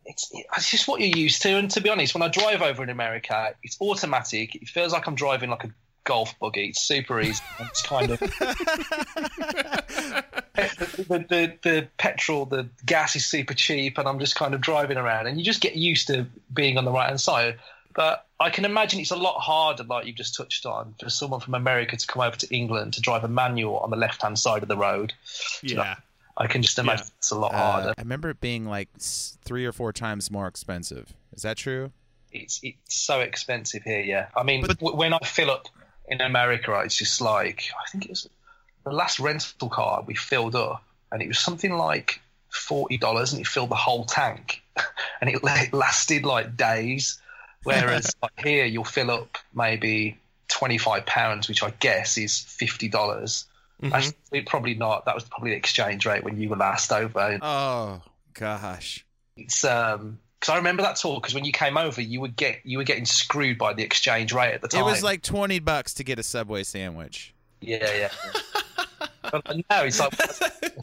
[0.08, 1.50] it's it's just what you're used to.
[1.50, 4.56] And to be honest, when I drive over in America, it's automatic.
[4.56, 5.70] It feels like I'm driving like a
[6.04, 6.68] golf buggy.
[6.68, 7.42] It's super easy.
[7.60, 8.26] It's kind of the,
[10.96, 14.96] the, the the petrol, the gas is super cheap, and I'm just kind of driving
[14.96, 17.58] around, and you just get used to being on the right hand side.
[17.94, 21.40] But I can imagine it's a lot harder, like you've just touched on, for someone
[21.40, 24.38] from America to come over to England to drive a manual on the left hand
[24.38, 25.12] side of the road.
[25.62, 25.96] Yeah.
[26.40, 27.14] I can just imagine Yeah.
[27.18, 27.94] it's a lot Uh, harder.
[27.98, 31.12] I remember it being like three or four times more expensive.
[31.32, 31.92] Is that true?
[32.32, 34.00] It's it's so expensive here.
[34.00, 35.66] Yeah, I mean, w- when I fill up
[36.08, 38.28] in America, it's just like I think it was
[38.84, 42.20] the last rental car we filled up, and it was something like
[42.50, 44.62] forty dollars, and it filled the whole tank,
[45.20, 47.20] and it, it lasted like days.
[47.64, 52.88] Whereas like here, you'll fill up maybe twenty five pounds, which I guess is fifty
[52.88, 53.46] dollars.
[53.82, 53.92] Mhm.
[53.92, 55.04] Actually, probably not.
[55.04, 57.38] That was probably the exchange rate when you were last over.
[57.40, 58.02] Oh
[58.34, 59.04] gosh.
[59.36, 62.60] It's um because I remember that talk because when you came over, you would get
[62.64, 64.80] you were getting screwed by the exchange rate at the time.
[64.80, 67.34] It was like twenty bucks to get a Subway sandwich.
[67.60, 68.10] yeah, yeah.
[69.30, 70.12] but now it's like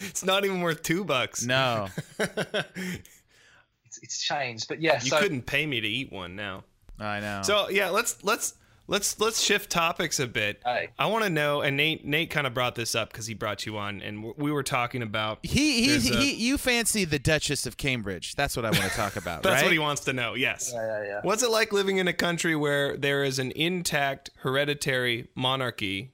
[0.01, 1.43] it's not even worth two bucks.
[1.43, 1.87] No.
[2.19, 5.01] it's, it's changed, but yeah.
[5.01, 6.63] you so couldn't pay me to eat one now.
[6.99, 7.41] I know.
[7.43, 8.55] So yeah, let's let's
[8.87, 10.61] let's let's shift topics a bit.
[10.65, 10.89] Hey.
[10.97, 13.65] I want to know, and Nate Nate kind of brought this up because he brought
[13.65, 15.39] you on, and we were talking about.
[15.43, 18.35] he he, There's a- he you fancy the Duchess of Cambridge.
[18.35, 19.63] That's what I want to talk about, That's right?
[19.63, 20.33] what he wants to know.
[20.33, 20.71] Yes.
[20.73, 21.19] yeah, yeah, yeah.
[21.23, 26.13] What's it like living in a country where there is an intact hereditary monarchy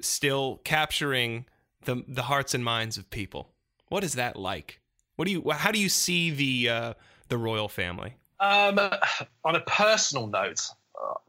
[0.00, 1.46] still capturing
[1.84, 3.52] the the hearts and minds of people?
[3.88, 4.80] What is that like?
[5.16, 6.94] What do you how do you see the uh,
[7.28, 8.14] the royal family?
[8.40, 8.78] Um,
[9.44, 10.60] on a personal note,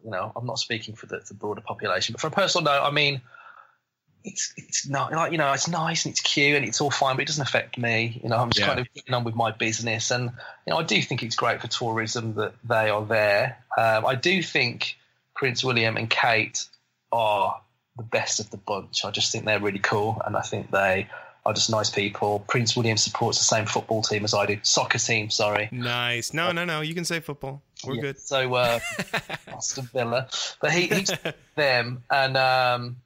[0.04, 2.84] you know, I'm not speaking for the, the broader population, but for a personal note,
[2.84, 3.22] I mean,
[4.24, 7.16] it's it's not like you know, it's nice and it's cute and it's all fine,
[7.16, 8.20] but it doesn't affect me.
[8.22, 8.68] You know, I'm just Yeah.
[8.68, 10.26] kind of getting on with my business, and
[10.66, 13.58] you know, I do think it's great for tourism that they are there.
[13.78, 14.98] Um, I do think
[15.36, 16.66] Prince William and Kate
[17.12, 17.62] are
[17.98, 19.06] the best of the bunch.
[19.06, 21.08] I just think they're really cool, and I think they
[21.46, 22.44] are just nice people.
[22.48, 25.30] Prince William supports the same football team as I do, soccer team.
[25.30, 25.70] Sorry.
[25.72, 26.34] Nice.
[26.34, 26.82] No, no, no.
[26.82, 27.62] You can say football.
[27.86, 28.20] We're Yeah, good.
[28.20, 28.80] So uh,
[29.48, 30.28] Aston Villa,
[30.62, 31.12] but he, he's
[31.56, 32.98] them, and um,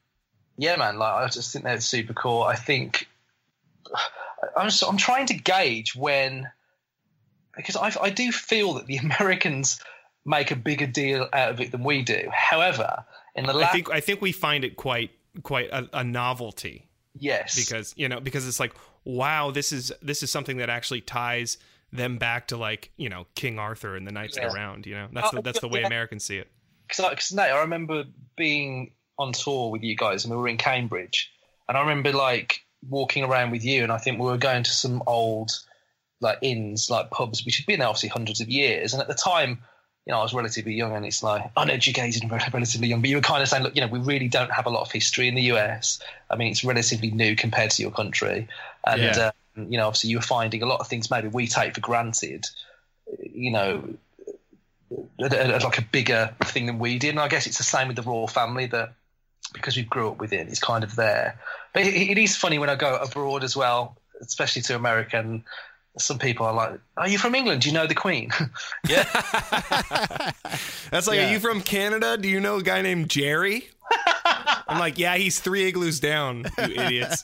[0.58, 0.98] yeah, man.
[0.98, 2.44] Like I just think they're super cool.
[2.44, 3.08] I think
[4.58, 6.50] I'm so, I'm trying to gauge when
[7.56, 9.80] because I I do feel that the Americans
[10.26, 12.30] make a bigger deal out of it than we do.
[12.32, 15.12] However, in the I think I think we find it quite
[15.44, 18.74] quite a, a novelty yes, because you know because it's like
[19.06, 21.58] wow this is this is something that actually ties
[21.92, 24.48] them back to like you know King Arthur and the knights Yeah.
[24.48, 25.88] that around you know that's Oh, the, that's the way yeah.
[25.88, 26.48] Americans see it.
[26.88, 28.04] because Nate, I remember
[28.38, 31.32] being on tour with you guys, and we were in Cambridge,
[31.70, 34.72] and I remember like walking around with you, and I think we were going to
[34.72, 35.52] some old
[36.20, 39.14] like inns, like pubs, which had been there obviously hundreds of years, and at the
[39.14, 39.60] time.
[40.06, 43.02] You know, I was relatively young, and it's like uneducated and relatively young.
[43.02, 44.82] But you were kind of saying, look, you know, we really don't have a lot
[44.82, 46.00] of history in the US.
[46.30, 48.48] I mean, it's relatively new compared to your country,
[48.86, 49.18] and Yeah.
[49.18, 51.82] uh, you know, obviously, you were finding a lot of things maybe we take for
[51.82, 52.48] granted.
[53.34, 53.94] You know,
[55.18, 57.12] like a bigger thing than we did.
[57.12, 58.94] And I guess it's the same with the royal family that
[59.54, 61.40] because we grew up with it, it's kind of there.
[61.74, 65.44] But it, it is funny when I go abroad as well, especially to America, and
[65.98, 67.62] some people are like, "Are you from England?
[67.62, 68.30] Do you know the Queen?"
[68.90, 69.04] yeah,
[70.92, 71.30] That's like, Yeah.
[71.30, 72.18] are you from Canada?
[72.18, 73.70] Do you know a guy named Jerry?
[74.68, 77.24] I'm like, yeah, he's three igloos down, you idiots.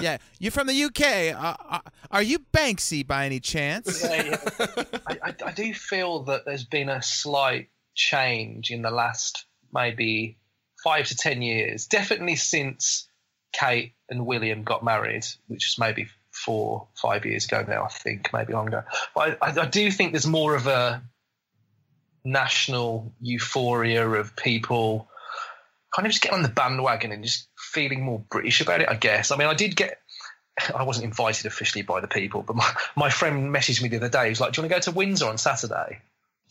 [0.00, 1.34] yeah, you're from the UK.
[1.34, 4.02] Uh, uh, are you Banksy by any chance?
[4.04, 4.22] Yeah,
[4.58, 4.74] yeah.
[5.06, 10.36] I, I, I do feel that there's been a slight change in the last maybe
[10.84, 11.86] five to ten years.
[11.86, 13.08] Definitely since
[13.52, 16.06] Kate and William got married, which is maybe
[16.44, 17.84] four, five years ago now.
[17.84, 18.84] I think maybe longer.
[19.14, 21.02] But I, I, do think there's more of a
[22.24, 25.08] national euphoria of people
[25.94, 28.88] kind of just getting on the bandwagon and just feeling more British about it.
[28.88, 29.30] I guess.
[29.30, 30.00] I mean, I did get.
[30.74, 34.08] I wasn't invited officially by the people, but my, my friend messaged me the other
[34.08, 34.28] day.
[34.28, 36.00] He's like, Do you want to go to Windsor on Saturday?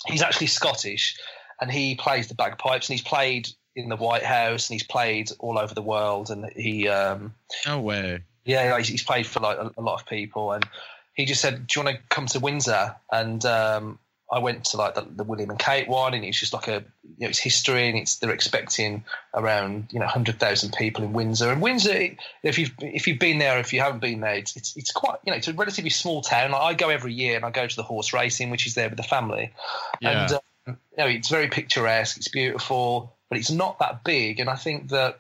[0.06, 1.18] He's actually Scottish
[1.60, 5.32] and he plays the bagpipes and he's played in the White House and he's played
[5.40, 6.30] all over the world.
[6.30, 7.34] And he, um,
[7.66, 8.24] No way.
[8.48, 10.52] Yeah, like, he's played for like a, a lot of people.
[10.52, 10.66] And
[11.14, 12.96] he just said, Do you want to come to Windsor?
[13.12, 14.00] And um,
[14.32, 16.84] I went to like the, the William and Kate one, and it's just like a
[17.18, 21.14] you know it's history, and it's they're expecting around you know hundred thousand people in
[21.14, 21.50] Windsor.
[21.52, 22.10] And Windsor,
[22.44, 25.20] if you've if you've been there, if you haven't been there, it's it's, it's quite
[25.26, 26.54] you know it's a relatively small town.
[26.54, 28.98] I go every year, and I go to the horse racing, which is there with
[28.98, 29.54] the family,
[30.02, 30.24] Yeah.
[30.24, 34.42] and um, you know it's very picturesque, it's beautiful, but it's not that big.
[34.42, 35.20] And I think that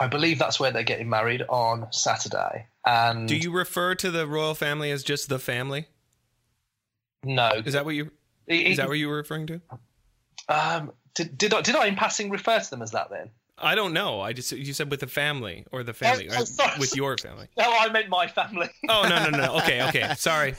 [0.00, 2.66] I believe that's where they're getting married on Saturday.
[2.86, 5.86] And Do you refer to the royal family as just the family?
[7.22, 7.50] no?
[7.64, 8.10] Is that what you
[8.46, 9.60] It- is that what you were referring to?
[10.48, 13.30] Um, did, did I did I in passing refer to them as that then?
[13.56, 14.20] I don't know.
[14.20, 16.78] I just you said with the family or the family oh, sorry.
[16.78, 17.46] with your family.
[17.56, 18.68] No, I meant my family.
[18.88, 19.56] Oh no no no.
[19.58, 20.12] Okay okay.
[20.18, 20.54] Sorry.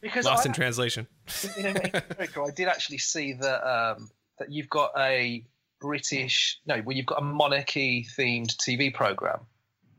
[0.00, 1.06] because Lost I, in translation.
[1.58, 5.44] in America, I did actually see that um, that you've got a
[5.84, 9.40] British no, well you've got a monarchy themed TV program.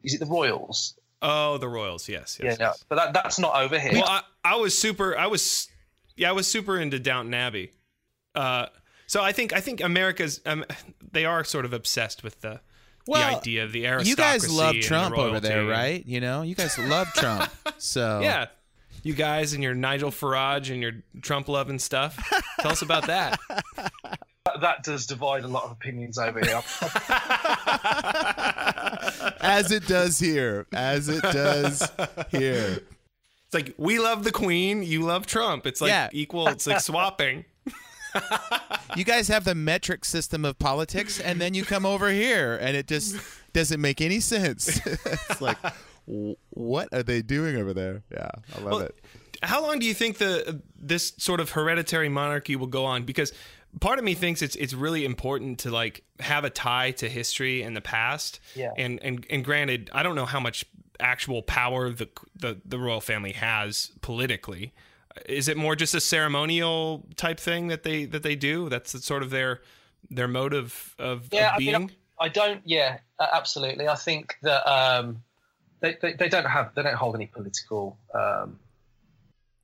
[0.03, 0.95] Is it the Royals?
[1.21, 2.07] Oh, the Royals.
[2.07, 2.39] Yes.
[2.41, 3.93] yes yeah, no, but that, that's not over here.
[3.93, 5.17] Well, I, I was super.
[5.17, 5.67] I was,
[6.15, 7.71] yeah, I was super into Downton Abbey.
[8.35, 8.67] Uh,
[9.07, 10.65] so I think I think America's um,
[11.11, 12.61] they are sort of obsessed with the
[13.07, 14.09] Well, the idea of the aristocracy.
[14.09, 15.71] You guys love and the Trump over there, royalty.
[15.71, 16.05] right?
[16.05, 17.49] You know, you guys love Trump.
[17.77, 18.47] So Yeah,
[19.03, 22.17] you guys and your Nigel Farage and your Trump loving stuff.
[22.61, 23.39] Tell us about that.
[24.55, 26.61] that, that does divide a lot of opinions over here.
[29.41, 31.87] as it does here, as it does
[32.29, 32.79] here.
[33.45, 35.65] It's like we love the Queen, you love Trump.
[35.65, 36.09] It's like Yeah.
[36.11, 36.47] equal.
[36.47, 37.45] It's like swapping.
[38.95, 42.77] You guys have the metric system of politics, and then you come over here, and
[42.77, 43.17] it just
[43.51, 44.79] doesn't make any sense.
[44.85, 45.57] it's like,
[46.05, 48.03] what are they doing over there?
[48.09, 48.95] Yeah, I love Well, it.
[49.43, 53.03] How long do you think the this sort of hereditary monarchy will go on?
[53.03, 53.33] Because
[53.79, 57.61] part of me thinks it's it's really important to like have a tie to history
[57.61, 58.39] and the past.
[58.55, 58.71] Yeah.
[58.77, 60.65] And and and granted, I don't know how much
[60.99, 64.73] actual power the the, the royal family has politically.
[65.27, 68.69] Is it more just a ceremonial type thing that they that they do?
[68.69, 69.61] That's sort of their
[70.09, 71.91] their mode of of, Yeah, of I mean, being.
[72.19, 72.61] I don't.
[72.65, 73.87] Yeah, uh, absolutely.
[73.87, 75.23] I think that um,
[75.79, 77.97] they, they they don't have they don't hold any political.
[78.13, 78.59] Um,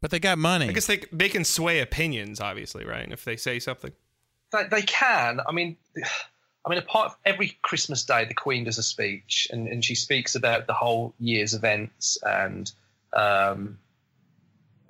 [0.01, 0.69] But they got money.
[0.69, 3.09] I guess they they can sway opinions, obviously, right?
[3.11, 3.91] If they say something.
[4.51, 5.39] They, they can.
[5.47, 5.77] I mean,
[6.63, 10.35] I mean, apart every Christmas day, the Queen does a speech, and, and she speaks
[10.35, 12.71] about the whole year's events and
[13.13, 13.79] um,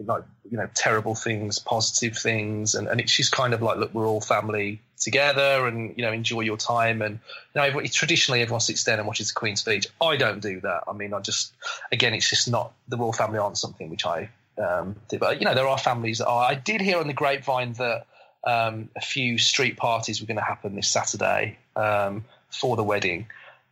[0.05, 3.93] like you know terrible things, positive things, and, and it's just kind of like, look,
[3.93, 7.01] we're all family together, and you know, enjoy your time.
[7.01, 7.19] And
[7.55, 9.87] you know, traditionally everyone sits down and watches the Queen's speech.
[10.01, 10.83] I don't do that.
[10.89, 11.53] I mean, I just
[11.93, 14.97] again, it's just not the royal family aren't something which I um.
[15.19, 16.43] But you know, there are families that are.
[16.43, 18.07] I did hear on the grapevine that
[18.43, 23.27] um, a few street parties were going to happen this Saturday um, for the wedding.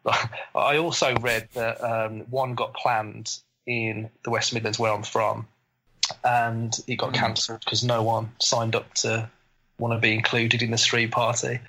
[0.56, 5.48] I also read that um, one got planned in the West Midlands, where I'm from,
[6.24, 9.30] and it got cancelled because no one signed up to
[9.80, 11.60] want to be included in the street party.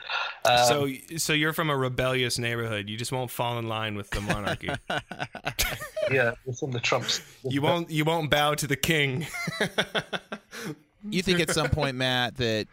[0.45, 2.89] Um, So, so you're from a rebellious neighborhood.
[2.89, 4.71] You just won't fall in line with the monarchy.
[6.11, 7.21] yeah, we're from the Trumps.
[7.45, 7.91] you won't.
[7.91, 9.27] You won't bow to the king.
[11.09, 12.67] you think at some point, Matt, that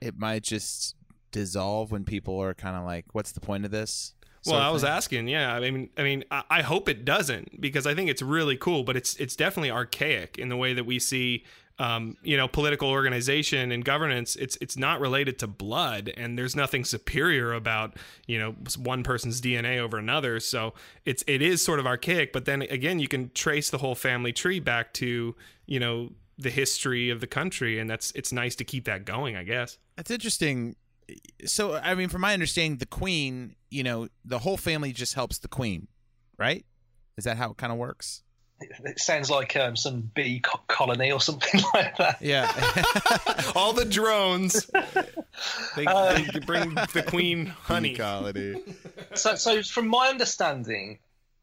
[0.00, 0.96] it might just
[1.30, 4.14] dissolve when people are kind of like, "What's the point of this?"
[4.46, 4.90] well, I was thing?
[4.90, 5.28] asking.
[5.28, 8.56] Yeah, I mean, I mean, I, I hope it doesn't because I think it's really
[8.56, 11.44] cool, but it's it's definitely archaic in the way that we see.
[11.80, 14.34] Um, you know, political organization and governance.
[14.34, 19.40] It's it's not related to blood, and there's nothing superior about you know one person's
[19.40, 20.40] DNA over another.
[20.40, 22.32] So it's it is sort of archaic.
[22.32, 26.50] But then again, you can trace the whole family tree back to you know the
[26.50, 29.36] history of the country, and that's it's nice to keep that going.
[29.36, 29.78] I guess.
[29.96, 30.76] That's interesting.
[31.46, 35.38] So, I mean, from my understanding, the queen, you know, the whole family just helps
[35.38, 35.88] the queen,
[36.38, 36.64] right?
[37.16, 38.22] Is that how it kind of works?
[38.60, 42.20] it sounds like um, some bee co- colony or something like that.
[42.20, 42.50] Yeah.
[43.56, 44.66] All the drones.
[45.76, 47.94] They, Uh, they bring the queen honey.
[47.94, 48.60] Colony.
[49.14, 50.98] So, so from my understanding,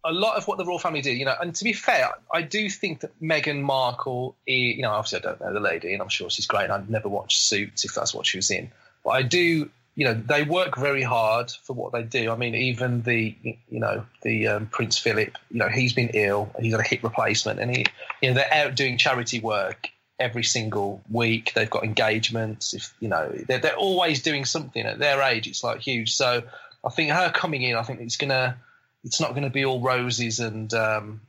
[0.05, 2.43] a lot of what the royal family do, you know, and to be fair, I
[2.43, 6.09] do think that Meghan Markle, you know, obviously I don't know the lady, and I'm
[6.09, 6.69] sure she's great.
[6.69, 8.71] I've never watched Suits if that's what she was in,
[9.03, 12.31] but I do, you know, they work very hard for what they do.
[12.31, 16.51] I mean, even the, you know, the um, Prince Philip, you know, he's been ill,
[16.59, 17.85] he's got a hip replacement, and he,
[18.21, 19.89] you know, they're out doing charity work
[20.19, 21.53] every single week.
[21.55, 22.73] They've got engagements.
[22.73, 25.47] If you know, they're, they're always doing something at their age.
[25.47, 26.13] It's like huge.
[26.13, 26.43] So
[26.83, 28.57] I think her coming in, I think it's gonna,
[29.05, 31.21] it's not going to be all roses and, um,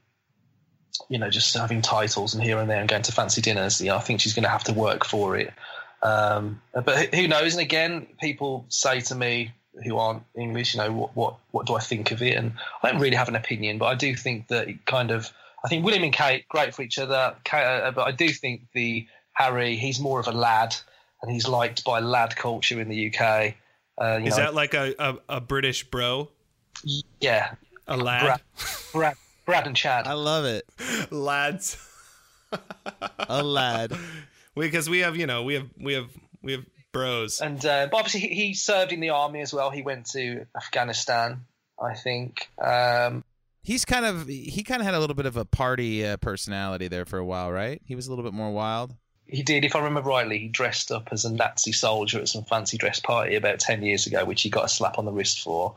[1.09, 3.81] you know, just having titles and here and there and going to fancy dinners.
[3.81, 5.53] You know, I think she's going to have to work for it.
[6.03, 7.55] Um, but who knows?
[7.55, 9.53] And again, people say to me
[9.85, 12.35] who aren't English, you know, what what what do I think of it?
[12.35, 15.31] And I don't really have an opinion, but I do think that it kind of.
[15.65, 18.69] I think William and Kate great for each other, Kate, uh, but I do think
[18.73, 20.77] the Harry he's more of a lad,
[21.23, 23.55] and he's liked by lad culture in the UK.
[24.01, 26.29] Uh, you Is know, that like a, a, a British bro?
[27.21, 27.55] Yeah,
[27.89, 28.23] A lad?
[28.23, 28.41] Brad,
[28.93, 30.07] Brad, Brad and Chad.
[30.07, 30.65] I love it.
[31.11, 31.79] Lads.
[33.19, 33.93] A lad.
[34.59, 36.09] Because we have, you know, we have we have
[36.43, 37.43] we have bros.
[37.43, 39.71] And uh, but obviously, he, he served in the army as well.
[39.71, 41.43] He went to Afghanistan,
[41.79, 42.49] I think.
[42.59, 43.23] Um,
[43.62, 46.89] He's kind of he kind of had a little bit of a party uh, personality
[46.89, 47.83] there for a while, right?
[47.85, 48.95] He was a little bit more wild.
[49.29, 52.45] He did, if I remember rightly, he dressed up as a Nazi soldier at some
[52.45, 55.43] fancy dress party about ten years ago, which he got a slap on the wrist
[55.43, 55.75] for.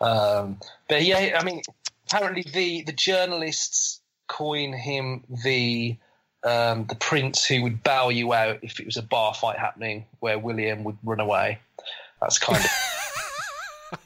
[0.00, 1.62] Um, but yeah, I mean,
[2.06, 5.96] apparently the the journalists coin him the
[6.44, 10.04] um, the prince who would bow you out if it was a bar fight happening
[10.20, 11.58] where William would run away.
[12.20, 12.70] That's kind of.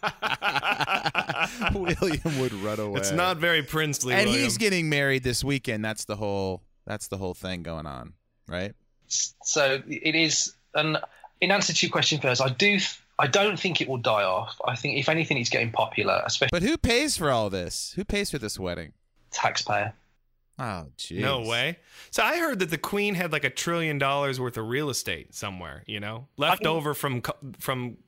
[1.74, 3.00] William would run away.
[3.00, 4.14] It's not very princely.
[4.14, 4.44] and William.
[4.44, 5.84] he's getting married this weekend.
[5.84, 6.62] That's the whole.
[6.86, 8.12] That's the whole thing going on,
[8.48, 8.74] right?
[9.08, 10.98] So it is and
[11.40, 12.78] in answer to your question first i do
[13.18, 16.50] i don't think it will die off i think if anything it's getting popular especially
[16.52, 17.92] But who pays for all this?
[17.96, 18.92] Who pays for this wedding?
[19.30, 19.94] taxpayer
[20.58, 21.20] Oh, jeez.
[21.20, 21.76] No way.
[22.10, 25.34] So I heard that the queen had like a trillion dollars worth of real estate
[25.34, 27.20] somewhere, you know, left mean- over from
[27.58, 27.98] from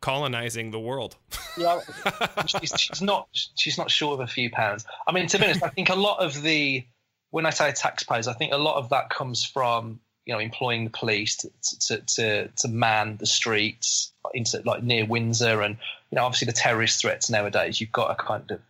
[0.00, 1.16] colonizing the world.
[1.58, 1.80] yeah
[2.46, 5.62] she's, she's not she's not short of a few pounds i mean to be honest
[5.64, 6.86] i think a lot of the
[7.30, 10.84] when i say taxpayers i think a lot of that comes from you know employing
[10.84, 15.76] the police to to to, to man the streets into like near windsor and
[16.10, 18.60] you know obviously the terrorist threats nowadays you've got a kind of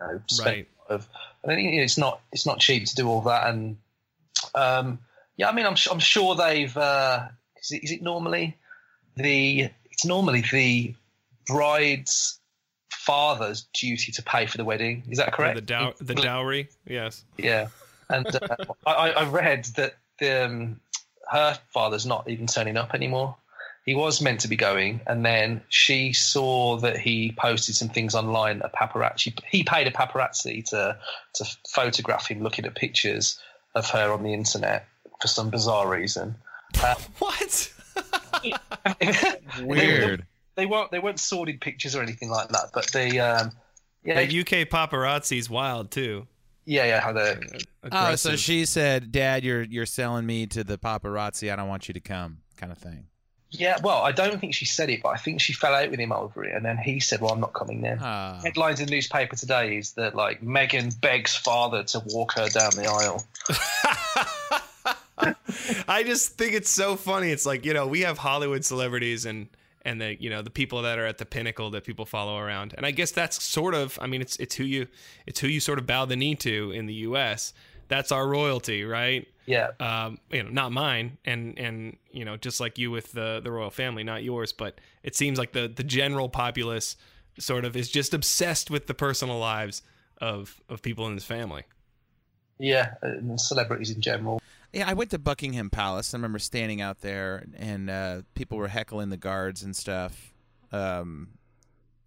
[0.00, 0.68] you know, Right.
[0.90, 1.08] of
[1.46, 3.76] you know, it's not it's not cheap to do all that and
[4.54, 4.98] um
[5.36, 7.28] yeah i mean i'm, I'm sure they've uh
[7.62, 8.56] is it, is it normally
[9.16, 10.94] the it's normally the
[11.46, 12.40] bride's
[12.90, 15.04] father's duty to pay for the wedding.
[15.08, 15.54] Is that correct?
[15.54, 16.68] the dow- the dowry.
[16.86, 17.24] Yes.
[17.38, 17.68] yeah.
[18.10, 20.80] And uh, I, I read that the, um,
[21.30, 23.36] her father's not even turning up anymore.
[23.84, 28.16] He was meant to be going, and then she saw that he posted some things
[28.16, 28.60] online.
[28.62, 30.98] A paparazzi, he paid a paparazzi to
[31.34, 33.38] to photograph him looking at pictures
[33.76, 34.88] of her on the internet
[35.20, 36.36] for some bizarre reason.
[37.18, 37.72] What?
[39.62, 40.26] Weird.
[40.56, 43.52] They weren't they weren't sordid pictures or anything like that, but the um,
[44.04, 46.26] yeah, The UK paparazzi's wild too.
[46.66, 48.38] Yeah, yeah, how the Oh, so Aggressive.
[48.40, 51.52] she said, "Dad, you're you're selling me to the paparazzi.
[51.52, 53.06] I don't want you to come," kind of thing.
[53.50, 53.76] yeah.
[53.82, 56.10] Well, I don't think she said it, but I think she fell out with him
[56.10, 58.40] over it, and then he said, "Well, I'm not coming then." Ah.
[58.42, 62.70] Headlines in the newspaper today is that like Meghan begs father to walk her down
[62.72, 63.24] the aisle.
[65.88, 67.30] I just think it's so funny.
[67.30, 69.48] It's like you know we have Hollywood celebrities and
[69.86, 72.74] and the you know the people that are at the pinnacle that people follow around,
[72.76, 74.88] and I guess that's sort of I mean it's it's who you
[75.26, 77.54] it's who you sort of bow the knee to in the U.S.
[77.88, 79.28] That's our royalty, right?
[79.46, 83.40] Yeah, Um, you know, not mine, and and you know just like you with the
[83.42, 84.52] the royal family, not yours.
[84.52, 86.96] But it seems like the the general populace
[87.38, 89.82] sort of is just obsessed with the personal lives
[90.20, 91.62] of of people in this family.
[92.58, 94.40] yeah, and celebrities in general.
[94.76, 96.12] Yeah, I went to Buckingham Palace.
[96.12, 100.34] I remember standing out there, and uh, people were heckling the guards and stuff.
[100.70, 101.28] Um,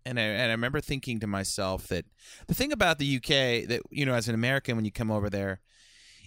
[0.06, 2.06] and I, and I remember thinking to myself that
[2.46, 5.32] the thing about the UK that you know, as an American, when you come over
[5.32, 5.62] there,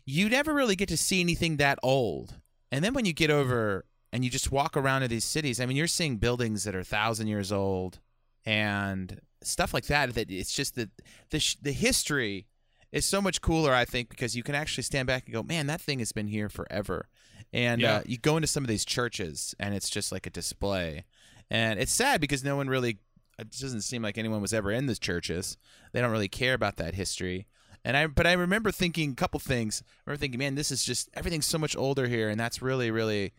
[0.05, 2.35] you never really get to see anything that old.
[2.73, 5.67] And then when you get over and you just walk around to these cities, I
[5.67, 8.01] mean, you're seeing buildings that are thousand years old
[8.45, 10.13] and stuff like that.
[10.15, 10.91] That it's just that
[11.31, 12.49] the the history
[12.93, 15.67] is so much cooler, I think, because you can actually stand back and go, man,
[15.67, 17.09] that thing has been here forever.
[17.53, 17.97] And Yeah.
[17.97, 21.05] uh, you go into some of these churches, and it's just like a display.
[21.51, 22.99] And it's sad because no one really,
[23.39, 25.57] it doesn't seem like anyone was ever in the churches.
[25.93, 27.47] They don't really care about that history.
[27.85, 29.83] And I, but I remember thinking a couple things.
[30.07, 32.91] I remember thinking, man, this is just everything's so much older here, and that's really,
[32.91, 33.33] really.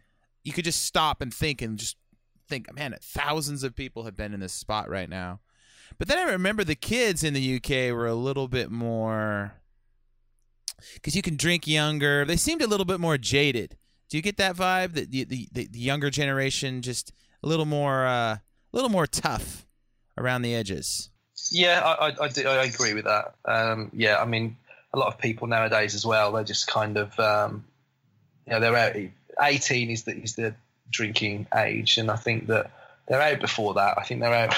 [0.43, 1.95] You could just stop and think and just
[2.49, 5.39] think, man, thousands of people have been in this spot right now.
[5.97, 9.53] But then I remember the kids in the UK were a little bit more,
[10.95, 12.25] because you can drink younger.
[12.25, 13.77] They seemed a little bit more jaded.
[14.09, 18.05] Do you get that vibe that the the, the, younger generation just a little more,
[18.05, 18.41] uh, a
[18.71, 19.65] little more tough
[20.17, 21.09] around the edges?
[21.49, 23.35] Yeah, I, I, I, do, I agree with that.
[23.45, 24.55] Um, yeah, I mean,
[24.93, 26.31] a lot of people nowadays as well.
[26.31, 27.65] They're just kind of, um,
[28.45, 28.95] you know, they're out.
[29.41, 30.53] Eighteen is the is the
[30.91, 32.71] drinking age, and I think that
[33.07, 33.97] they're out before that.
[33.97, 34.55] I think they're out.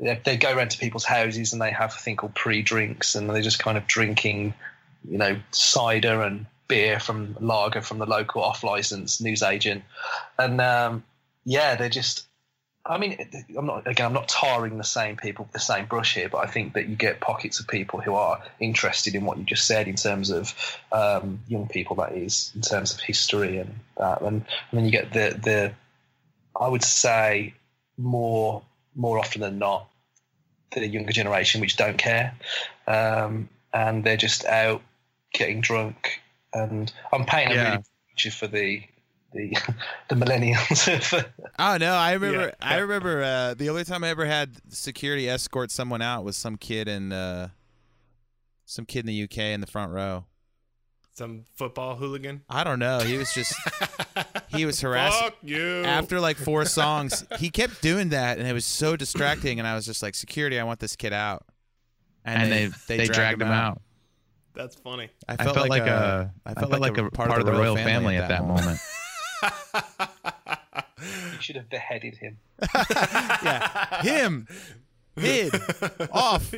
[0.00, 3.42] They, go around to people's houses and they have a thing called pre-drinks, and they're
[3.42, 4.54] just kind of drinking,
[5.08, 9.84] you know, cider and beer from lager from the local off-license newsagent,
[10.38, 11.04] and um,
[11.44, 12.26] yeah, they're just
[12.84, 13.18] I mean,
[13.56, 14.06] I'm not again.
[14.06, 16.88] I'm not tarring the same people with the same brush here, but I think that
[16.88, 20.30] you get pockets of people who are interested in what you just said in terms
[20.30, 20.54] of
[20.90, 21.96] um, young people.
[21.96, 25.72] That is, in terms of history and that, and, and then you get the the.
[26.58, 27.52] I would say
[27.98, 28.62] more
[28.96, 29.86] more often than not,
[30.72, 32.32] the younger generation which don't care,
[32.86, 34.82] um, and they're just out
[35.32, 36.20] getting drunk.
[36.52, 37.62] And I'm painting Yeah.
[37.62, 38.82] a really picture for the
[39.32, 39.56] the
[40.08, 41.24] the millennials.
[41.58, 42.46] Oh no, I remember.
[42.46, 42.54] Yeah.
[42.60, 46.56] I remember uh, the only time I ever had security escort someone out was some
[46.56, 47.48] kid in uh,
[48.64, 50.24] some kid in the UK in the front row.
[51.20, 52.44] Some football hooligan.
[52.48, 53.00] I don't know.
[53.00, 53.54] He was just
[54.48, 55.20] he was harassing.
[55.20, 55.84] Fuck you.
[55.84, 59.58] After like four songs, he kept doing that, and it was so distracting.
[59.58, 61.44] And I was just like, "Security, I want this kid out."
[62.24, 63.82] and they they, dragged, him out.
[64.54, 65.10] That's funny.
[65.28, 67.76] I I felt, felt like a, a I felt like a part of the royal
[67.76, 68.80] family at that moment.
[71.34, 72.38] you should have beheaded him.
[72.88, 74.48] yeah, him,
[75.20, 75.52] hid,
[76.12, 76.52] off.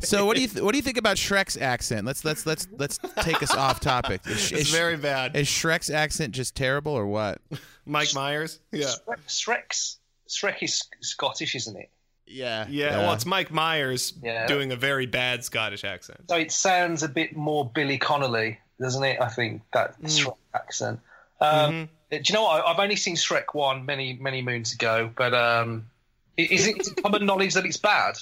[0.00, 2.06] So what do you th- what do you think about Shrek's accent?
[2.06, 4.20] Let's let's let's let's take us off topic.
[4.26, 5.36] Is, It's is- very bad.
[5.36, 7.40] is Shrek's accent just terrible or what?
[7.86, 8.60] Mike Myers.
[8.70, 8.86] Yeah.
[8.86, 9.98] Shrek, Shrek's
[10.28, 11.90] Shrek is Scottish, isn't it?
[12.26, 14.46] Yeah, Yeah, well, it's Mike Myers Yeah.
[14.46, 16.20] doing a very bad Scottish accent.
[16.30, 19.20] So it sounds a bit more Billy Connolly, doesn't it?
[19.20, 21.00] I think that Shrek accent.
[21.40, 22.64] Um, Do you know what?
[22.64, 25.91] I- I've only seen Shrek one many many moons ago, but um, i-
[26.36, 28.16] is it, is it common knowledge that it's bad?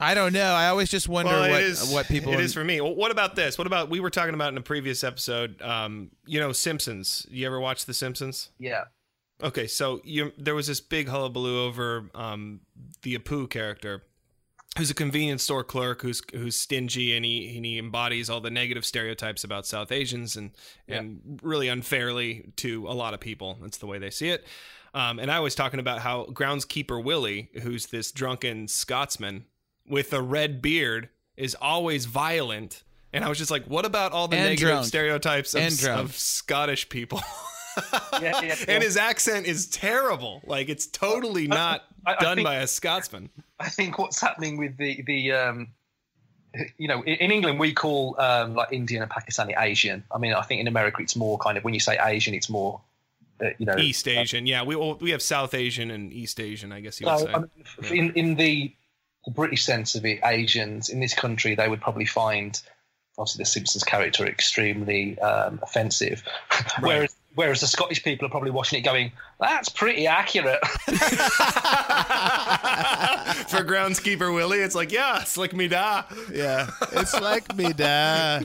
[0.00, 0.52] I don't know.
[0.52, 2.32] I always just wonder Well, what it is what people.
[2.32, 2.80] It is for me.
[2.80, 3.58] Well, what about this?
[3.58, 5.60] What about we were talking about in a previous episode?
[5.60, 7.26] Um, you know, Simpsons.
[7.30, 8.50] You ever watch The Simpsons?
[8.58, 8.84] Yeah.
[9.42, 12.60] Okay, so you, there was this big hullabaloo over um,
[13.02, 14.02] the Apu character,
[14.76, 18.50] who's a convenience store clerk who's who's stingy and he and he embodies all the
[18.50, 20.50] negative stereotypes about South Asians and
[20.86, 23.58] and really unfairly to a lot of people.
[23.60, 24.44] That's the way they see it.
[24.94, 29.44] Um, and I was talking about how groundskeeper Willie, who's this drunken Scotsman
[29.86, 32.82] with a red beard, is always violent.
[33.12, 34.86] And I was just like, what about all the And negative drunk.
[34.86, 37.20] stereotypes of, of Scottish people?
[38.20, 40.40] Yeah, yeah, and his accent is terrible.
[40.44, 43.30] Like it's totally not I- I done think- by a Scotsman.
[43.60, 45.68] I think what's happening with the the um,
[46.76, 50.02] you know in, in England we call um, like Indian and Pakistani Asian.
[50.12, 52.50] I mean I think in America it's more kind of when you say Asian it's
[52.50, 52.80] more
[53.58, 54.62] you know East Asian, yeah.
[54.62, 57.32] We well, we have South Asian and East Asian, I guess you would So, say.
[57.32, 57.50] I mean,
[57.82, 58.74] f- in in the,
[59.24, 62.60] the British sense of it, Asians in this country they would probably find
[63.18, 66.22] obviously the Simpsons character extremely um, offensive,
[66.80, 70.58] whereas whereas the Scottish people are probably watching it going, "That's pretty accurate."
[73.48, 76.02] For groundskeeper Willie, it's like, yeah, it's like me da.
[76.32, 78.40] Yeah, it's like me, da.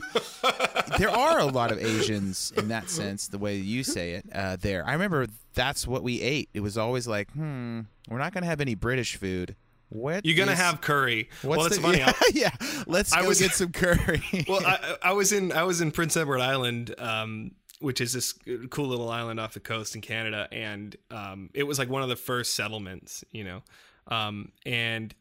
[0.97, 4.25] There are a lot of Asians in that sense, the way you say it.
[4.33, 5.25] Uh, there, I remember
[5.55, 6.49] that's what we ate.
[6.53, 9.55] It was always like, hmm, we're not gonna have any British food.
[9.89, 11.29] What You're gonna is- have curry.
[11.41, 11.97] What's well, it's the, funny.
[11.99, 12.51] Yeah, yeah.
[12.87, 14.23] let's I go was- get some curry.
[14.47, 17.51] well, I, I was in I was in Prince Edward Island, um,
[17.83, 18.33] which is this
[18.69, 22.09] cool little island off the coast in Canada, and um, it was like one of
[22.09, 23.61] the first settlements, you know.
[24.07, 25.13] Um, and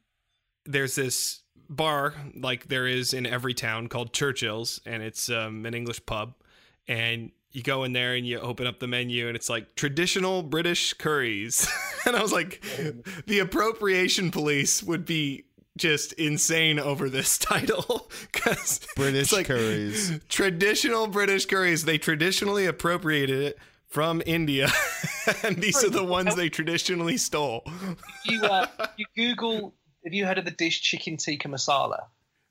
[0.64, 5.74] there's this bar like there is in every town called Churchill's, and it's um, an
[5.74, 6.34] English pub,
[6.86, 10.42] and you go in there and you open up the menu and it's like traditional
[10.42, 11.68] British curries.
[12.06, 12.64] and I was like,
[13.26, 15.44] the appropriation police would be
[15.76, 20.18] just insane over this title because British like curries.
[20.28, 21.84] traditional British curries.
[21.84, 23.58] They traditionally appropriated it
[23.88, 24.68] from India,
[25.42, 27.62] and these are the ones they traditionally stole.
[28.24, 28.66] you uh,
[28.96, 29.74] you Google.
[30.04, 32.06] Have you heard of the dish chicken tikka masala?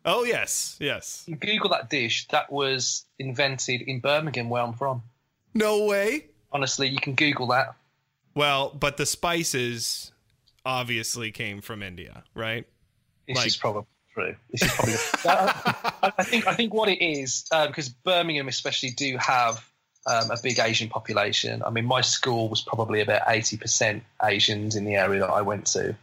[0.06, 1.24] Oh yes, yes.
[1.28, 2.28] You Google that dish.
[2.30, 5.04] That was invented in Birmingham, where I'm from.
[5.54, 6.28] No way.
[6.52, 7.76] Honestly, you can Google that.
[8.34, 10.12] Well, but the spices
[10.66, 12.66] obviously came from India, right?
[13.28, 14.36] This Like- is probably true.
[14.52, 14.96] This is probably.
[16.04, 19.66] I, I think I think what it is uh, because Birmingham especially do have
[20.06, 21.62] um, a big Asian population.
[21.66, 25.42] I mean, my school was probably about eighty percent Asians in the area that I
[25.42, 25.96] went to,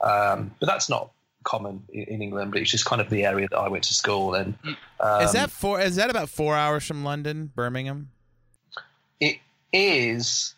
[0.00, 1.10] um, but that's not
[1.44, 2.52] common in, in England.
[2.52, 4.54] But it's just kind of the area that I went to school and.
[5.00, 5.80] Um, is that four?
[5.80, 8.10] Is that about four hours from London, Birmingham?
[9.20, 9.38] it
[9.72, 10.54] is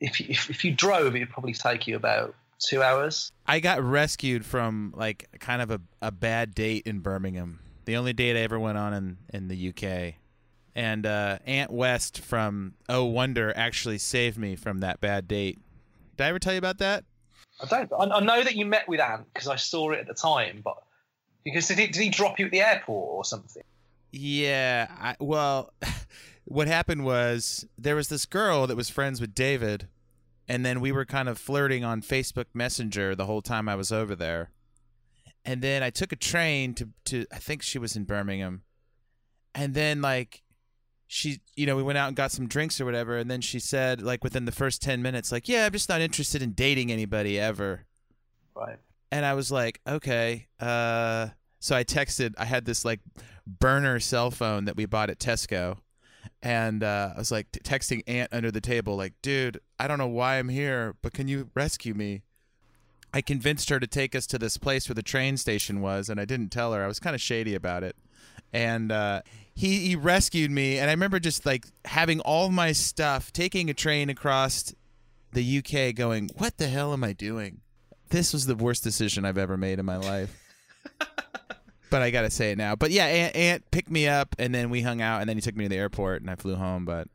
[0.00, 3.32] if you, if, if you drove, it would probably take you about two hours.
[3.46, 7.60] I got rescued from like kind of a, a bad date in Birmingham.
[7.84, 10.14] The only date I ever went on in, in the UK.
[10.74, 15.58] And uh, Ant West from Oh Wonder actually saved me from that bad date.
[16.16, 17.04] Did I ever tell you about that?
[17.60, 17.92] I don't.
[17.92, 20.60] I, I know that you met with Aunt because I saw it at the time,
[20.64, 20.76] but
[21.44, 23.62] because did he, did he drop you at the airport or something?
[24.12, 24.88] Yeah.
[24.98, 25.72] I, well,
[26.44, 29.88] what happened was there was this girl that was friends with David,
[30.50, 33.92] and then we were kind of flirting on Facebook Messenger the whole time I was
[33.92, 34.50] over there.
[35.44, 38.62] And then I took a train to to I think she was in Birmingham.
[39.54, 40.42] And then like
[41.06, 43.60] she you know, we went out and got some drinks or whatever, and then she
[43.60, 46.90] said like within the first 10 minutes like, "Yeah, I'm just not interested in dating
[46.90, 47.86] anybody ever."
[48.56, 48.78] Right.
[49.12, 51.28] And I was like, "Okay." Uh
[51.60, 53.00] so I texted I had this like
[53.46, 55.78] burner cell phone that we bought at Tesco.
[56.42, 59.98] And uh, I was like t- texting Ant under the table, like, dude, I don't
[59.98, 62.22] know why I'm here, but can you rescue me?
[63.12, 66.20] I convinced her to take us to this place where the train station was, and
[66.20, 66.82] I didn't tell her.
[66.82, 67.96] I was kind of shady about it.
[68.52, 69.22] And uh,
[69.54, 73.74] he, he rescued me, and I remember just like having all my stuff, taking a
[73.74, 74.74] train across
[75.32, 77.60] the UK, going, what the hell am I doing?
[78.10, 80.36] This was the worst decision I've ever made in my life
[81.90, 82.76] but I gotta say it now.
[82.76, 85.40] But yeah, Ant, Ant picked me up, and then we hung out, and then he
[85.40, 86.84] took me to the airport, and I flew home.
[86.84, 87.08] But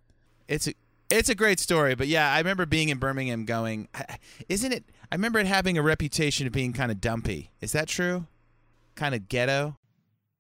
[0.47, 0.73] it's a
[1.09, 1.95] it's a great story.
[1.95, 3.88] But yeah, I remember being in Birmingham, going,
[4.49, 4.86] isn't it?
[5.11, 7.51] I remember it having a reputation of being kind of dumpy.
[7.61, 8.26] Is that true?
[8.95, 9.78] Kind of ghetto?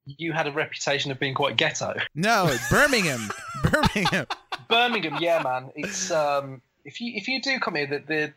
[0.05, 1.95] You had a reputation of being quite ghetto.
[2.13, 3.29] No, Birmingham,
[3.63, 4.27] Birmingham.
[4.69, 5.71] Birmingham, yeah, man.
[5.75, 8.33] It's um, if you if you do come here, the the,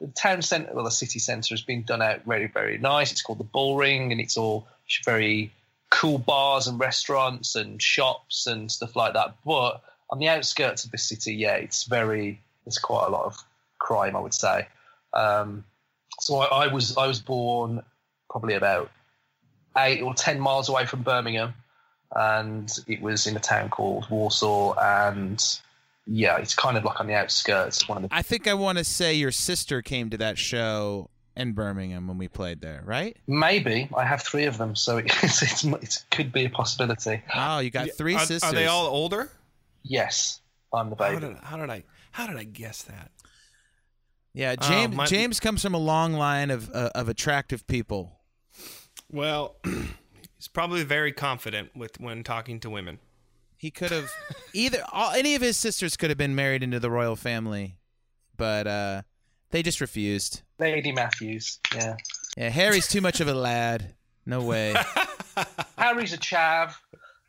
[0.00, 3.12] the town centre, well, the city centre has been done out very very nice.
[3.12, 4.66] It's called the Bull Ring, and it's all
[5.04, 5.52] very
[5.90, 9.36] cool bars and restaurants and shops and stuff like that.
[9.44, 13.36] But on the outskirts of the city, yeah, it's very there's quite a lot of
[13.78, 14.66] crime, I would say.
[15.12, 15.64] Um,
[16.20, 17.82] so I, I was I was born
[18.30, 18.90] probably about
[19.76, 21.54] eight or ten miles away from Birmingham,
[22.14, 25.42] and it was in a town called Walsall, and
[26.06, 27.88] yeah, it's kind of like on the outskirts.
[27.88, 31.10] One of the I think I want to say your sister came to that show
[31.36, 33.16] in Birmingham when we played there, right?
[33.26, 37.22] maybe I have three of them, so it's, it's, it could be a possibility.
[37.34, 38.44] Oh, you got three are, sisters.
[38.44, 39.30] Are they all older?
[39.82, 40.40] Yes,
[40.72, 41.20] I'm the How baby.
[41.20, 43.10] did, how did I how did I guess that?
[44.32, 44.94] Yeah, Oh, James.
[44.96, 48.20] my- James comes from a long line of uh, of attractive people.
[49.10, 52.98] Well, he's probably very confident with when talking to women.
[53.64, 54.12] He could have
[54.52, 57.78] either all, any of his sisters could have been married into the royal family,
[58.36, 59.02] but uh,
[59.52, 60.42] they just refused.
[60.58, 61.96] Lady Matthews, yeah.
[62.36, 63.94] Yeah, Harry's too much of a lad.
[64.26, 64.74] No way.
[65.78, 66.74] Harry's a chav,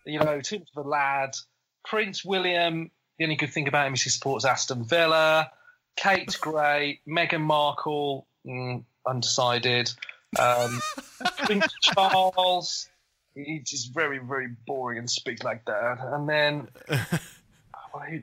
[0.05, 1.38] you know, too much of a lad.
[1.86, 5.49] Prince William, the only good thing about him is he supports Aston Villa.
[5.95, 9.89] Kate Gray, Meghan Markle, mm, undecided.
[10.38, 10.81] Um,
[11.45, 12.89] Prince Charles,
[13.36, 15.97] he's just very, very boring and speaks like that.
[16.01, 16.67] And then,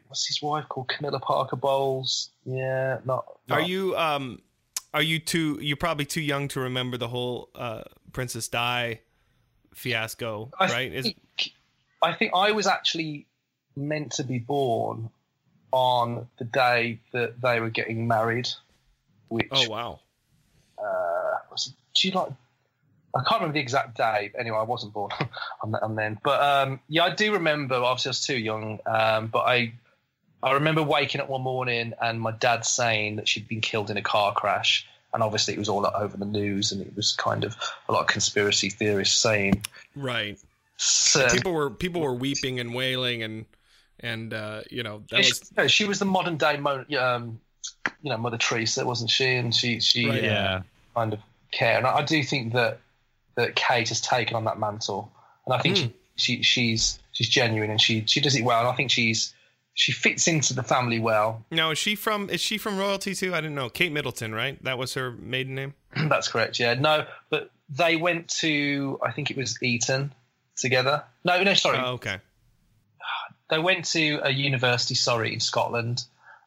[0.08, 0.88] what's his wife called?
[0.88, 2.30] Camilla Parker Bowles.
[2.44, 3.24] Yeah, not.
[3.50, 4.40] Are you um
[4.94, 7.82] are you too you're probably too young to remember the whole uh
[8.12, 9.00] Princess Di
[9.74, 10.92] fiasco, I right?
[10.92, 11.52] Is Think,
[12.02, 13.26] I think I was actually
[13.76, 15.10] meant to be born
[15.70, 18.48] on the day that they were getting married,
[19.28, 20.00] which Oh wow.
[20.78, 22.28] uh, was it July.
[23.14, 24.32] I can't remember the exact date.
[24.38, 25.10] Anyway, I wasn't born
[25.62, 27.74] on, that, on then, but um, yeah, I do remember.
[27.76, 29.72] Obviously, I was too young, um, but I
[30.42, 33.96] I remember waking up one morning and my dad saying that she'd been killed in
[33.96, 34.86] a car crash.
[35.14, 37.54] And obviously, it was all over the news, and it was kind of
[37.88, 39.62] a lot of conspiracy theorists saying
[39.94, 40.38] Right.
[40.78, 43.44] certain People were people were weeping and wailing and
[44.00, 47.38] and uh you know that she, was she was the modern day, Mo, um,
[48.02, 49.34] you know, Mother Teresa, wasn't she?
[49.34, 50.22] And she she Right.
[50.24, 50.62] Yeah.
[50.94, 51.76] kind of care.
[51.76, 52.80] And I, I do think that
[53.36, 55.10] that Kate has taken on that mantle,
[55.46, 55.84] and I think Hmm.
[56.16, 58.60] she, she she's she's genuine and she she does it well.
[58.60, 59.32] And I think she's
[59.74, 61.44] she fits into the family well.
[61.50, 63.34] now is she from is she from royalty too?
[63.34, 63.68] I didn't know.
[63.70, 64.62] Kate Middleton, right?
[64.64, 65.74] That was her maiden name.
[65.96, 66.58] That's correct.
[66.60, 70.12] Yeah, no, but they went to I think it was Eton
[70.56, 71.04] together.
[71.24, 72.18] No, no, sorry, Oh, okay.
[73.50, 76.04] they went to a university, sorry, in Scotland,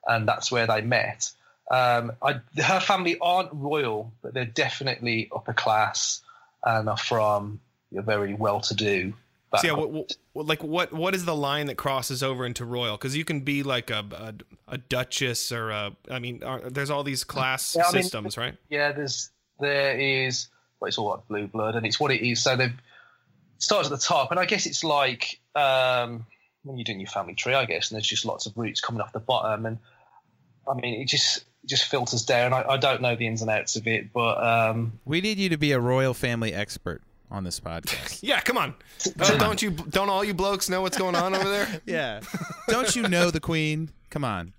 [0.07, 1.31] and that's where they met.
[1.69, 6.21] Um, I, her family aren't royal, but they're definitely upper class
[6.65, 7.59] and are from
[7.91, 9.13] you're very well to do.
[9.61, 12.97] So yeah, what, what, like what what is the line that crosses over into royal?
[12.97, 14.33] Because you can be like a, a
[14.73, 15.95] a duchess or a.
[16.11, 18.55] I mean, are, there's all these class Yeah, I mean- systems, right?
[18.69, 19.29] yeah, there's
[19.61, 20.47] there is
[20.81, 22.43] well, it's all like blue blood, and it's what it is.
[22.43, 22.73] So they
[23.59, 26.25] starts at the top, and I guess it's like um,
[26.63, 28.99] when you're doing your family tree, I guess, and there's just lots of roots coming
[29.01, 29.77] off the bottom, and
[30.69, 32.53] I mean, it just just filters down.
[32.53, 35.49] I, I don't know the ins and outs of it, but um, We need you
[35.49, 37.01] to be a royal family expert
[37.31, 38.19] on this podcast.
[38.23, 38.73] Yeah, come on.
[39.19, 39.71] Oh, don't you?
[39.71, 41.81] Don't all you blokes know what's going on over there?
[41.85, 42.21] yeah.
[42.67, 43.89] Don't you know the queen?
[44.09, 44.53] Come on.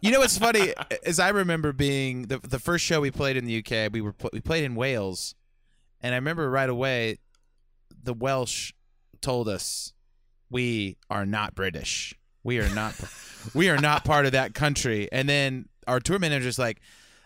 [0.00, 0.72] You know what's funny
[1.02, 3.92] is I remember being the the first show we played in the UK.
[3.92, 5.34] We were we played in Wales,
[6.00, 7.18] and I remember right away,
[8.02, 8.72] the Welsh
[9.20, 9.92] told us
[10.50, 12.14] we are not British.
[12.44, 12.94] We are not.
[13.54, 15.08] we are not part of that country.
[15.10, 16.80] And then our tour manager's like,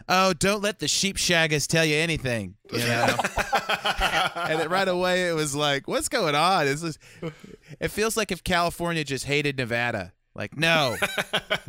[0.09, 3.17] "Oh, don't let the sheep shaggers tell you anything." You know.
[4.37, 6.99] and it, right away it was like, "What's going on?" It's just,
[7.81, 10.13] it feels like if California just hated Nevada.
[10.35, 10.97] Like, no,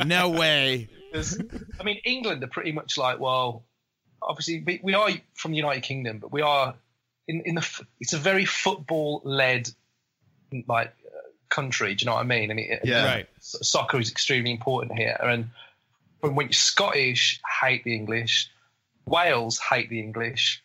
[0.05, 0.87] no way.
[1.13, 3.63] I mean, England are pretty much like well,
[4.21, 6.75] obviously we, we are from the United Kingdom, but we are
[7.27, 9.69] in in the, it's a very football led
[10.67, 11.19] like uh,
[11.49, 11.95] country.
[11.95, 12.51] Do you know what I mean?
[12.51, 13.05] I mean, Yeah.
[13.05, 13.27] Right.
[13.39, 15.17] soccer is extremely important here.
[15.21, 15.49] And
[16.21, 18.49] when, when Scottish hate the English,
[19.05, 20.63] Wales hate the English.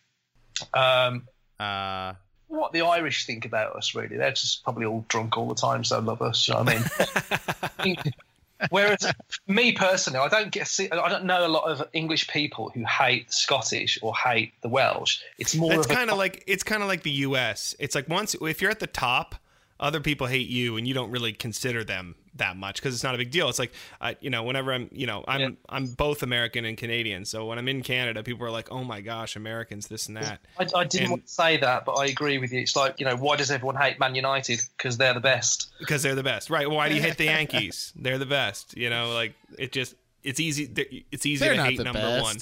[0.73, 1.27] Um,
[1.59, 2.13] Uh,
[2.47, 5.83] what the Irish think about us, really, they're just probably all drunk all the time,
[5.83, 6.47] so love us.
[6.47, 7.97] You know what I mean?
[8.69, 9.13] Whereas
[9.47, 12.83] me personally, I don't get see, I don't know a lot of English people who
[12.85, 15.19] hate Scottish or hate the Welsh.
[15.37, 17.75] It's more of a kind of like it's kind of like the U.S.
[17.79, 19.35] It's like once if you're at the top,
[19.79, 23.15] other people hate you, and you don't really consider them that much because it's not
[23.15, 23.49] a big deal.
[23.49, 23.71] It's like
[24.01, 25.49] I, you know, whenever I'm, you know, I'm Yeah.
[25.69, 27.25] I'm both American and Canadian.
[27.25, 30.39] So when I'm in Canada, people are like, "Oh my gosh, Americans, this and that."
[30.59, 32.61] I, I didn't And- want to say that, but I agree with you.
[32.61, 34.59] It's like, you know, why does everyone hate Man United?
[34.77, 35.69] Because they're the best.
[35.79, 36.69] because they're the best, right?
[36.69, 37.93] Why do you hate the Yankees?
[37.95, 38.75] They're the best.
[38.77, 40.69] You know, like it just it's easy.
[41.11, 42.23] It's easy They're to hate number best.
[42.23, 42.35] one.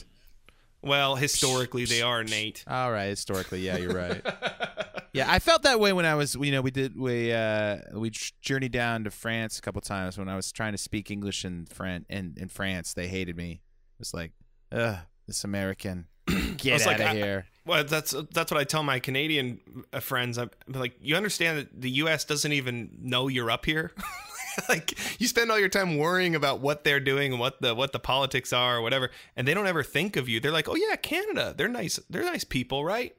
[0.85, 2.63] Well, historically they are, Nate.
[2.67, 4.21] all right, historically, yeah, you're right.
[5.13, 8.11] yeah, I felt that way when I was, you know, we did we uh we
[8.41, 11.65] journeyed down to France a couple times when I was trying to speak English in
[11.65, 12.93] Fran in, in France.
[12.93, 13.51] They hated me.
[13.51, 14.31] It was like,
[14.71, 16.07] ugh, this American,
[16.57, 17.45] get out like, of I- here.
[17.65, 19.59] Well, that's that's what I tell my Canadian
[19.91, 20.37] uh, friends.
[20.37, 22.23] I'm like, you understand that the U.S.
[22.23, 23.91] doesn't even know you're up here.
[24.69, 27.91] like, you spend all your time worrying about what they're doing and what the what
[27.91, 30.39] the politics are or whatever, and they don't ever think of you.
[30.39, 31.53] They're like, oh yeah, Canada.
[31.55, 31.99] They're nice.
[32.09, 33.15] They're nice people, right?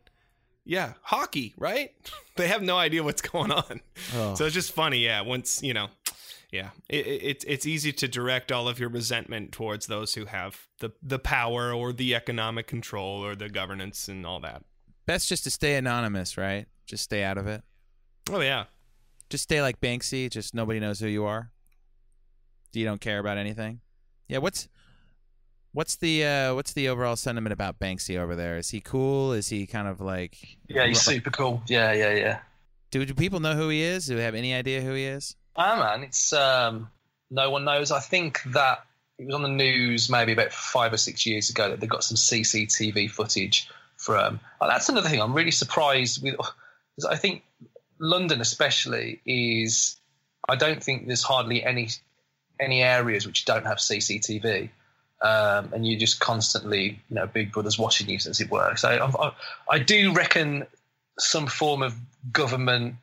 [0.64, 1.92] Yeah, hockey, right?
[2.36, 3.80] they have no idea what's going on.
[4.14, 4.34] Oh.
[4.34, 5.20] So it's just funny, yeah.
[5.20, 5.88] Once you know,
[6.50, 10.26] yeah, it, it, it's it's easy to direct all of your resentment towards those who
[10.26, 14.62] have the the power or the economic control or the governance and all that.
[15.06, 16.66] Best just to stay anonymous, right?
[16.86, 17.62] Just stay out of it.
[18.30, 18.64] Oh yeah,
[19.28, 20.30] Just stay like Banksy.
[20.30, 21.50] Just nobody knows who you are.
[22.72, 23.80] You don't care about anything.
[24.28, 24.38] Yeah.
[24.38, 24.68] What's
[25.72, 28.56] what's the uh, what's the overall sentiment about Banksy over there?
[28.56, 29.32] Is he cool?
[29.32, 30.36] Is he kind of like?
[30.68, 31.62] Yeah, he's super cool.
[31.66, 32.38] Yeah, yeah, yeah.
[32.90, 34.06] Do, do people know who he is?
[34.06, 35.36] Do they have any idea who he is?
[35.54, 36.90] Ah, man, it's um,
[37.30, 37.90] no one knows.
[37.90, 38.84] I think that
[39.18, 42.04] it was on the news maybe about five or six years ago that they got
[42.04, 44.40] some CCTV footage from.
[44.60, 46.36] oh, that's another thing I'm really surprised with.
[47.08, 47.42] I think
[47.98, 49.96] London, especially, is.
[50.48, 51.88] I don't think there's hardly any
[52.60, 54.70] any areas which don't have CCTV.
[55.22, 58.76] Um, and you're just constantly, you know, Big Brother's watching you, as it were.
[58.76, 59.32] So I, I,
[59.70, 60.66] I do reckon
[61.18, 61.94] some form of
[62.32, 62.96] government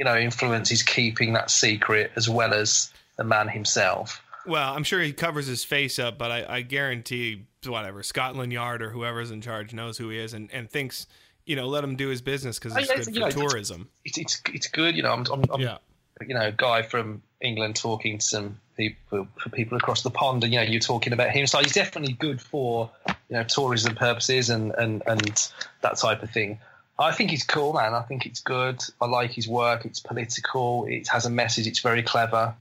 [0.00, 4.22] you know, influence is keeping that secret as well as the man himself.
[4.46, 8.80] well, I'm sure he covers his face up, but I, I guarantee whatever Scotland Yard
[8.80, 11.06] or whoever's in charge knows who he is and, and thinks
[11.46, 13.88] you know let him do his business because it's good you for know, tourism.
[14.04, 15.12] It's it's, it's good, you know.
[15.12, 15.78] I'm, I'm, I'm Yeah,
[16.26, 20.52] you know, guy from England talking to some people for people across the pond, and
[20.52, 21.46] you know, you're talking about him.
[21.46, 26.30] So he's definitely good for you know tourism purposes and and and that type of
[26.30, 26.58] thing.
[26.98, 27.94] I think he's cool, man.
[27.94, 28.82] I think it's good.
[29.00, 29.86] I like his work.
[29.86, 30.84] It's political.
[30.84, 31.66] It has a message.
[31.66, 32.54] It's very clever.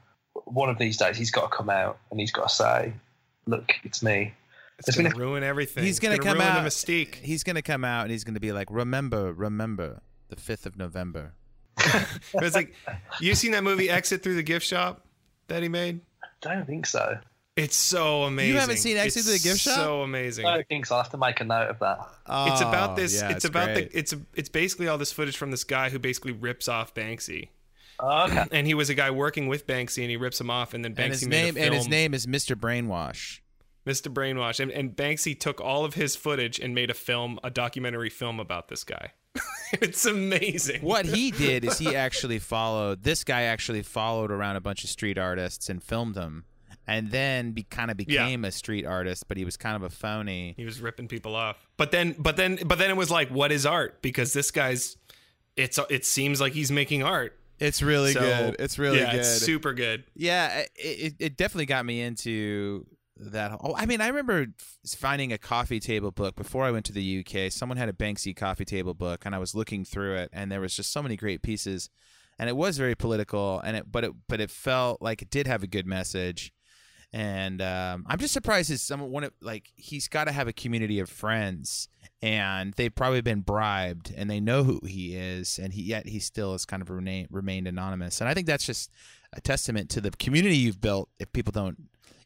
[0.45, 2.93] One of these days, he's got to come out and he's got to say,
[3.45, 4.33] "Look, it's me."
[4.79, 5.83] It's There's gonna been a- ruin everything.
[5.83, 7.15] He's It's gonna come ruin out- the mystique.
[7.15, 11.33] He's gonna come out and he's gonna be like, "Remember, remember, the fifth of November."
[12.33, 12.73] it's like
[13.21, 15.05] you seen that movie Exit Through the Gift Shop
[15.47, 16.01] that he made.
[16.45, 17.17] I don't think so.
[17.55, 18.53] It's so amazing.
[18.53, 19.75] You haven't seen Exit It's Through the Gift Shop?
[19.75, 20.45] So amazing.
[20.45, 20.95] I don't think so.
[20.95, 21.99] I'll have to make a note of that.
[21.99, 23.15] it's Oh, about this.
[23.21, 23.91] yeah, it's, about great.
[23.91, 23.97] the.
[23.99, 27.49] It's it's basically all this footage from this guy who basically rips off Banksy,
[27.99, 28.45] Oh, okay.
[28.51, 30.93] and he was a guy working with Banksy, and he rips him off, and then
[30.95, 32.55] Banksy and his made name a film, and his name is Mr.
[32.55, 33.39] Brainwash.
[33.85, 34.13] Mr.
[34.13, 38.09] Brainwash, and, and Banksy took all of his footage and made a film, a documentary
[38.09, 39.13] film about this guy.
[39.73, 40.81] it's amazing.
[40.81, 44.89] what he did is he actually followed this guy actually followed around a bunch of
[44.89, 46.45] street artists and filmed them
[46.87, 48.23] and then be kind of Yeah.
[48.25, 51.35] became a street artist but he was kind of a phony He was ripping people
[51.35, 51.57] off.
[51.77, 54.01] But then but then but then it was like what is art?
[54.01, 54.97] Because this guy's
[55.55, 57.37] it's it seems like he's making art.
[57.59, 60.03] it's really So, good it's really yeah, good It's super good.
[60.15, 62.87] yeah it, it, it definitely got me into
[63.19, 64.45] that oh i mean i remember
[64.87, 68.33] finding a coffee table book before i went to the uk someone had a banksy
[68.33, 71.15] coffee table book and i was looking through it and there was just so many
[71.15, 71.89] great pieces.
[72.37, 75.45] And it was very political and it but it but it felt like it did
[75.47, 76.53] have a good message.
[77.11, 80.53] And um, i'm just surprised as someone one of like he's got to have a
[80.53, 81.89] community of friends
[82.21, 86.19] and they've probably been bribed and they know who he is and he yet he
[86.19, 88.21] still has kind of remain, remained anonymous.
[88.21, 88.91] And i think that's just
[89.33, 91.77] a testament to the community you've built if people don't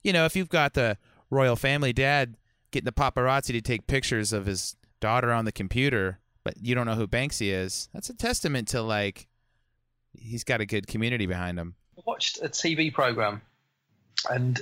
[0.03, 0.97] you know if you've got the
[1.29, 2.35] royal family dad
[2.71, 6.85] getting the paparazzi to take pictures of his daughter on the computer but you don't
[6.85, 9.27] know who banksy is that's a testament to like
[10.13, 13.41] he's got a good community behind him I watched a TV program,
[14.29, 14.61] and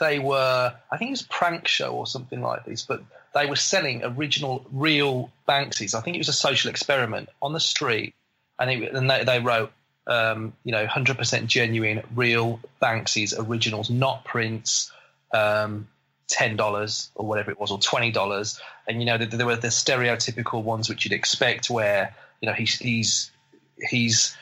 [0.00, 3.02] they were I think it was a prank show or something like this, but
[3.34, 5.94] they were selling original, real Banksies.
[5.94, 8.14] I think it was a social experiment on the street,
[8.58, 9.72] and, it, and they, they wrote,
[10.06, 14.90] um, you know, hundred percent genuine, real Banksy's originals, not prints.
[15.34, 15.88] Um,
[16.28, 19.68] ten dollars or whatever it was, or twenty dollars, and you know there, were the
[19.68, 23.30] stereotypical ones which you'd expect, where you know he's he's
[23.78, 24.36] he's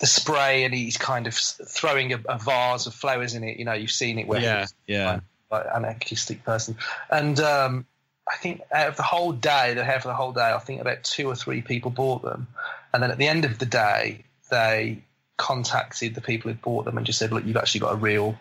[0.00, 3.58] the spray and he's kind of throwing a, a vase of flowers in it.
[3.58, 6.76] You know, you've seen it where he's yeah like an artistic person.
[7.10, 7.86] And um,
[8.30, 10.80] I think out of the whole day, they have for the whole day, I think
[10.80, 12.48] about two or three people bought them.
[12.92, 14.24] And then at the end of the day,
[14.54, 15.02] they
[15.36, 18.38] contacted the people who bought them and just said, look, you've actually got a real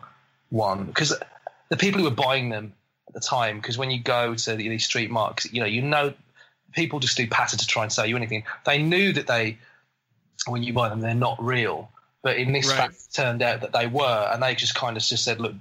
[0.49, 0.86] one.
[0.86, 1.14] Because
[1.70, 2.74] the people who were buying them
[3.07, 5.82] at the time, because when you go to the, these street markets, you know, you
[5.82, 6.14] know,
[6.72, 8.43] people just do patter to try and sell you anything.
[8.66, 9.57] They knew that they,
[10.45, 11.89] when you buy them, they're not real.
[12.22, 12.78] But in this Right.
[12.78, 15.55] fact, it turned out that they were, and they just kind of just said, "Look,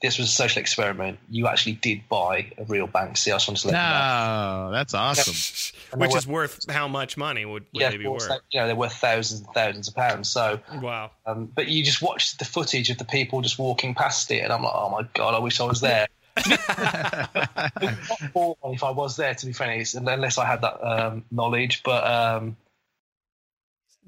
[0.00, 1.18] this was a social experiment.
[1.28, 3.28] You actually did buy a real Banksy.
[3.28, 5.72] I just wanted to let you know." No, that's awesome.
[5.92, 8.28] And Which is worth how much money would, would yeah, they be worth?
[8.28, 10.28] they- you know, they're worth thousands and thousands of pounds.
[10.28, 11.10] So, Wow.
[11.26, 14.52] um, but you just watch the footage of the people just walking past it, and
[14.52, 18.90] I'm like, "Oh my god, I wish I was there." Not bought one if I
[18.90, 21.82] was there, to be frank, unless I had that um, knowledge.
[21.82, 22.56] But um,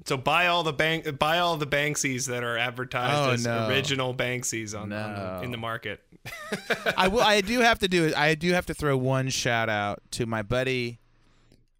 [0.05, 3.67] So buy all the bank buy all the Banksies that are advertised Oh, as no.
[3.67, 6.01] original Banksies on, on the, in the market.
[6.97, 7.21] I will.
[7.21, 8.15] I do have to do it.
[8.17, 10.99] I do have to throw one shout out to my buddy.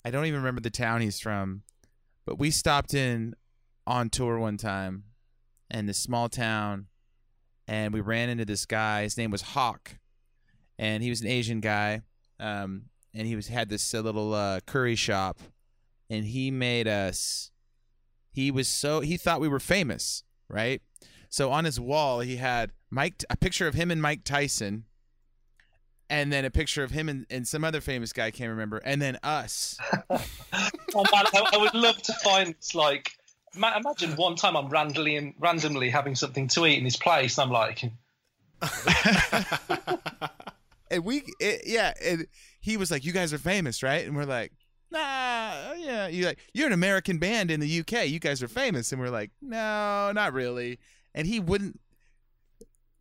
[0.05, 1.61] I don't even remember the town he's from,
[2.25, 3.35] but we stopped in
[3.85, 5.03] on tour one time,
[5.69, 6.87] in this small town,
[7.67, 9.03] and we ran into this guy.
[9.03, 9.97] His name was Hawk,
[10.79, 12.01] and he was an Asian guy,
[12.39, 15.39] um, and he was had this uh, little uh, curry shop,
[16.09, 17.50] and he made us.
[18.31, 20.81] He was so he thought we were famous, right?
[21.29, 24.85] So on his wall, he had Mike, a picture of him and Mike Tyson,
[26.09, 28.77] and then a picture of him and, and some other famous guy I can't remember,
[28.83, 29.77] and then us.
[30.09, 30.15] oh
[30.95, 33.11] man, I, I would love to find this, like.
[33.55, 37.45] ma- Imagine one time I'm randomly randomly having something to eat in this place, and
[37.45, 37.83] I'm like,
[40.91, 42.27] And we, it, yeah, and
[42.59, 44.51] he was like, "You guys are famous, right?" And we're like,
[44.91, 48.07] "Nah, yeah." You like, you're an American band in the UK.
[48.07, 50.79] You guys are famous, and we're like, "No, not really."
[51.13, 51.79] And he wouldn't.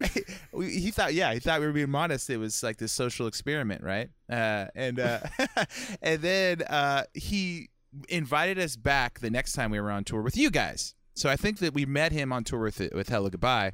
[0.59, 2.31] he thought, yeah, he thought we were being modest.
[2.31, 4.09] It was like this social experiment, right?
[4.31, 5.21] Uh, and uh,
[6.03, 7.69] and then uh, he
[8.09, 10.95] invited us back the next time we were on tour with you guys.
[11.15, 13.73] So I think that we met him on tour with with Hellogoodbye,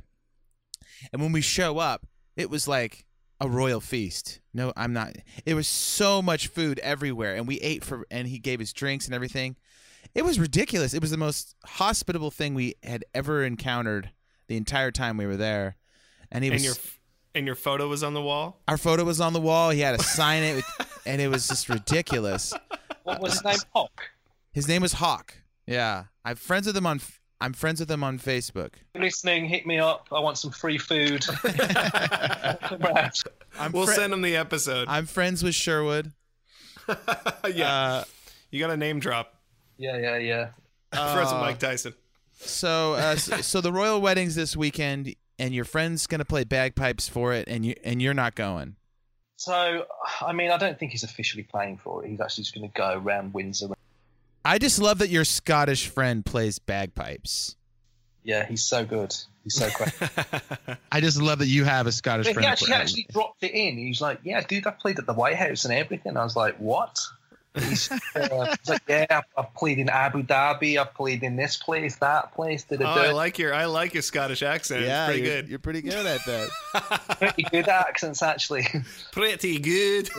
[1.13, 3.07] and when we show up, it was like
[3.41, 4.41] a royal feast.
[4.55, 5.17] No, I'm not.
[5.45, 9.07] It was so much food everywhere, and we ate for, and he gave us drinks
[9.07, 9.57] and everything.
[10.15, 10.95] It was ridiculous.
[10.95, 14.11] It was the most hospitable thing we had ever encountered
[14.49, 15.77] the entire time we were there.
[16.33, 16.75] And he was and your
[17.35, 18.63] and your photo was on the wall.
[18.67, 19.71] our photo was on the wall.
[19.71, 22.55] He had to sign it, with, and it was just ridiculous.
[23.03, 23.59] "What was his name?
[23.75, 24.11] Hawk."
[24.53, 25.35] His name was Hawk.
[25.67, 27.01] Yeah, I'm friends with him on.
[27.41, 28.71] I'm friends with him on Facebook.
[28.95, 30.09] Listening, hit me up.
[30.11, 31.25] I want some free food.
[33.59, 34.87] I'm We'll fri- send him the episode.
[34.89, 36.13] I'm friends with Sherwood.
[37.53, 38.05] yeah, Uh,
[38.51, 39.35] you got a name drop.
[39.77, 40.49] yeah, yeah, yeah.
[40.93, 41.95] Friends with uh, Mike Tyson.
[42.39, 47.09] So, uh, so, so the royal wedding's this weekend, and your friend's gonna play bagpipes
[47.09, 48.77] for it, and you and you're not going.
[49.39, 49.85] So,
[50.23, 52.09] I mean, I don't think he's officially playing for it.
[52.09, 53.69] He's actually just going to go around Windsor.
[54.47, 57.57] I just love that your Scottish friend plays bagpipes.
[58.23, 59.13] Yeah, he's so good.
[59.43, 59.93] He's so great.
[60.93, 62.47] I just love that you have a Scottish But he friend.
[62.47, 63.77] actually, actually dropped it in.
[63.77, 66.37] He was like, "Yeah, dude, I played at the White House and everything." I was
[66.37, 66.97] like, "What?"
[67.57, 70.79] He's, uh, he's like, yeah, I've, I've played in Abu Dhabi.
[70.79, 72.65] I've played in this place, that place.
[72.65, 74.83] Did Oh, I like your I like your Scottish accent.
[74.83, 75.49] yeah, it's pretty you're, good.
[75.49, 76.49] you're pretty good at that.
[77.19, 78.67] pretty good accents actually.
[79.13, 80.11] Pretty good.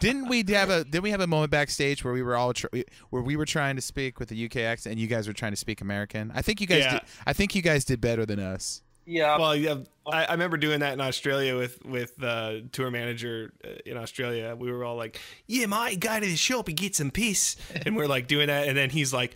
[0.00, 2.66] didn't we have a didn't we have a moment backstage where we were all tr-
[3.10, 5.52] where we were trying to speak with the UK accent and you guys were trying
[5.52, 6.32] to speak American?
[6.34, 6.92] I think you guys Yeah.
[6.94, 8.82] did, I think you guys did better than us.
[9.06, 9.76] Yeah, Well, yeah,
[10.06, 14.56] I, I remember doing that in Australia with with uh, tour manager uh, in Australia.
[14.58, 17.96] We were all like, "Yeah, my guy to the shop and get some piss," and
[17.96, 19.34] we're like doing that, and then he's like.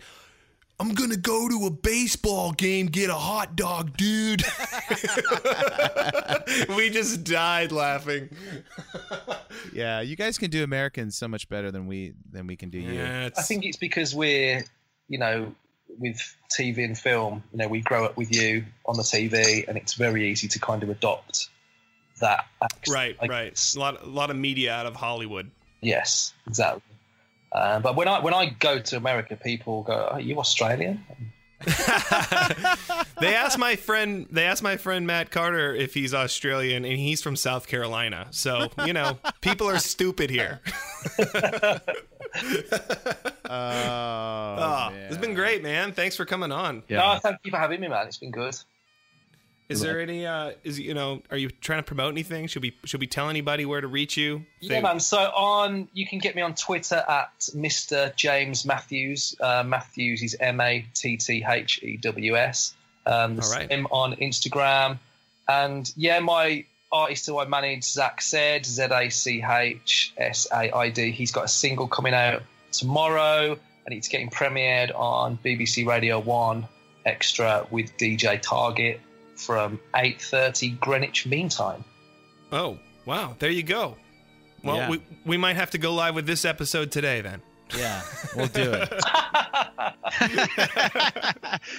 [0.79, 4.43] I'm gonna go to a baseball game, get a hot dog, dude.
[6.77, 8.29] we just died laughing.
[9.73, 12.77] Yeah, you guys can do Americans so much better than we than we can do
[12.77, 12.93] you.
[12.93, 14.63] Yeah, I think it's because we're,
[15.07, 15.51] you know,
[15.99, 19.77] with TV and film, you know, we grow up with you on the TV, and
[19.77, 21.49] it's very easy to kind of adopt
[22.19, 22.45] that.
[22.61, 22.93] Accent.
[22.93, 23.75] right, right.
[23.75, 25.49] A lot, a lot of media out of Hollywood.
[25.81, 26.81] Yes, exactly.
[27.51, 31.03] Uh, but when I when I go to America, people go, "Are you Australian?"
[33.19, 37.21] they asked my friend they asked my friend Matt Carter if he's Australian and he's
[37.21, 38.27] from South Carolina.
[38.31, 40.59] So, you know, people are stupid here.
[43.49, 45.91] Oh, Oh, it's been great, man.
[45.93, 46.83] Thanks for coming on.
[46.87, 46.97] Yeah.
[46.97, 48.07] No, thank you for having me, man.
[48.07, 48.55] It's been good.
[49.69, 52.47] Is there any uh is you know, are you trying to promote anything?
[52.47, 54.45] Should we should we tell anybody where to reach you?
[54.61, 54.99] Yeah, They- man.
[55.01, 58.15] So on, you can get me on Twitter at Mr.
[58.15, 59.35] James Matthews.
[59.39, 62.73] Uh, Matthews is M A T T H E W S.
[63.05, 63.69] Um, the All right.
[63.69, 64.99] same on Instagram.
[65.49, 70.73] And yeah, my artist who I manage, Zach Said, Z A C H S A
[70.73, 71.11] I D.
[71.11, 72.41] He's got a single coming out
[72.71, 76.67] tomorrow, and it's getting premiered on BBC Radio One
[77.05, 79.01] Extra with DJ Target
[79.37, 81.83] from 8:30 Greenwich Mean Time.
[82.51, 83.35] Oh, wow.
[83.39, 83.95] There you go.
[84.63, 84.89] Well, Yeah.
[84.89, 87.41] we we might have to go live with this episode today then.
[87.77, 88.01] Yeah,
[88.35, 88.93] we'll do it.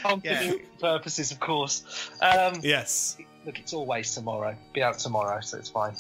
[0.04, 0.52] On Yeah.
[0.80, 2.10] purposes, of course.
[2.20, 3.16] Um, Yes.
[3.46, 4.54] Look, it's always tomorrow.
[4.74, 5.94] Be out tomorrow, so it's fine.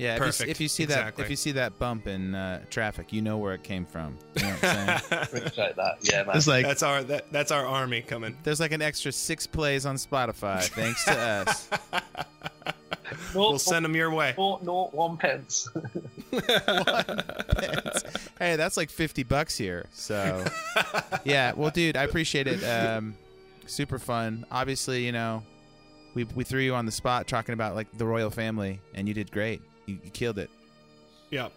[0.00, 1.20] Yeah, if you, if you see Exactly.
[1.22, 4.16] that if you see that bump in uh, traffic, you know where it came from.
[4.36, 5.22] You know what I'm saying?
[5.24, 5.98] Appreciate that.
[6.00, 6.36] Yeah, man.
[6.36, 8.34] It's like That's our that, that's our army coming.
[8.42, 11.68] There's like an extra six plays on Spotify thanks to us.
[13.34, 14.34] We'll send them your way.
[14.38, 15.68] naught- naught one pence.
[18.38, 19.86] hey, that's like 50 bucks here.
[19.92, 20.44] So,
[21.24, 21.52] yeah.
[21.54, 22.62] Well, dude, I appreciate it.
[22.64, 23.14] Um,
[23.66, 24.46] super fun.
[24.50, 25.42] Obviously, you know,
[26.14, 29.14] we, we threw you on the spot talking about like the royal family, and you
[29.14, 29.60] did great.
[29.90, 30.50] You, you killed it.
[31.30, 31.48] Yeah.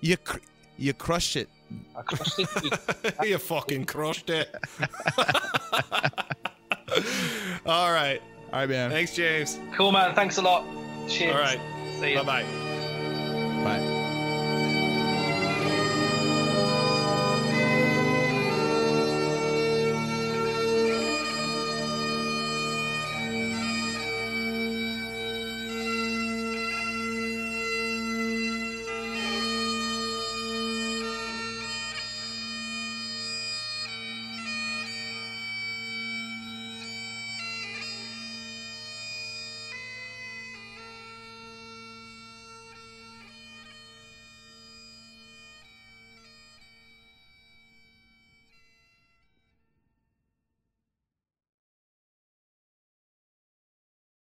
[0.00, 0.38] You cr-
[0.76, 1.48] you crushed it.
[1.96, 3.14] I crushed it.
[3.24, 4.54] you fucking crushed it.
[7.66, 8.20] All right.
[8.52, 8.90] All right, man.
[8.90, 9.58] Thanks, James.
[9.74, 10.14] cool, man.
[10.14, 10.64] Thanks a lot.
[11.08, 11.34] Cheers.
[11.34, 11.60] All right.
[12.00, 12.22] See you.
[12.22, 12.44] Bye
[13.64, 13.94] bye.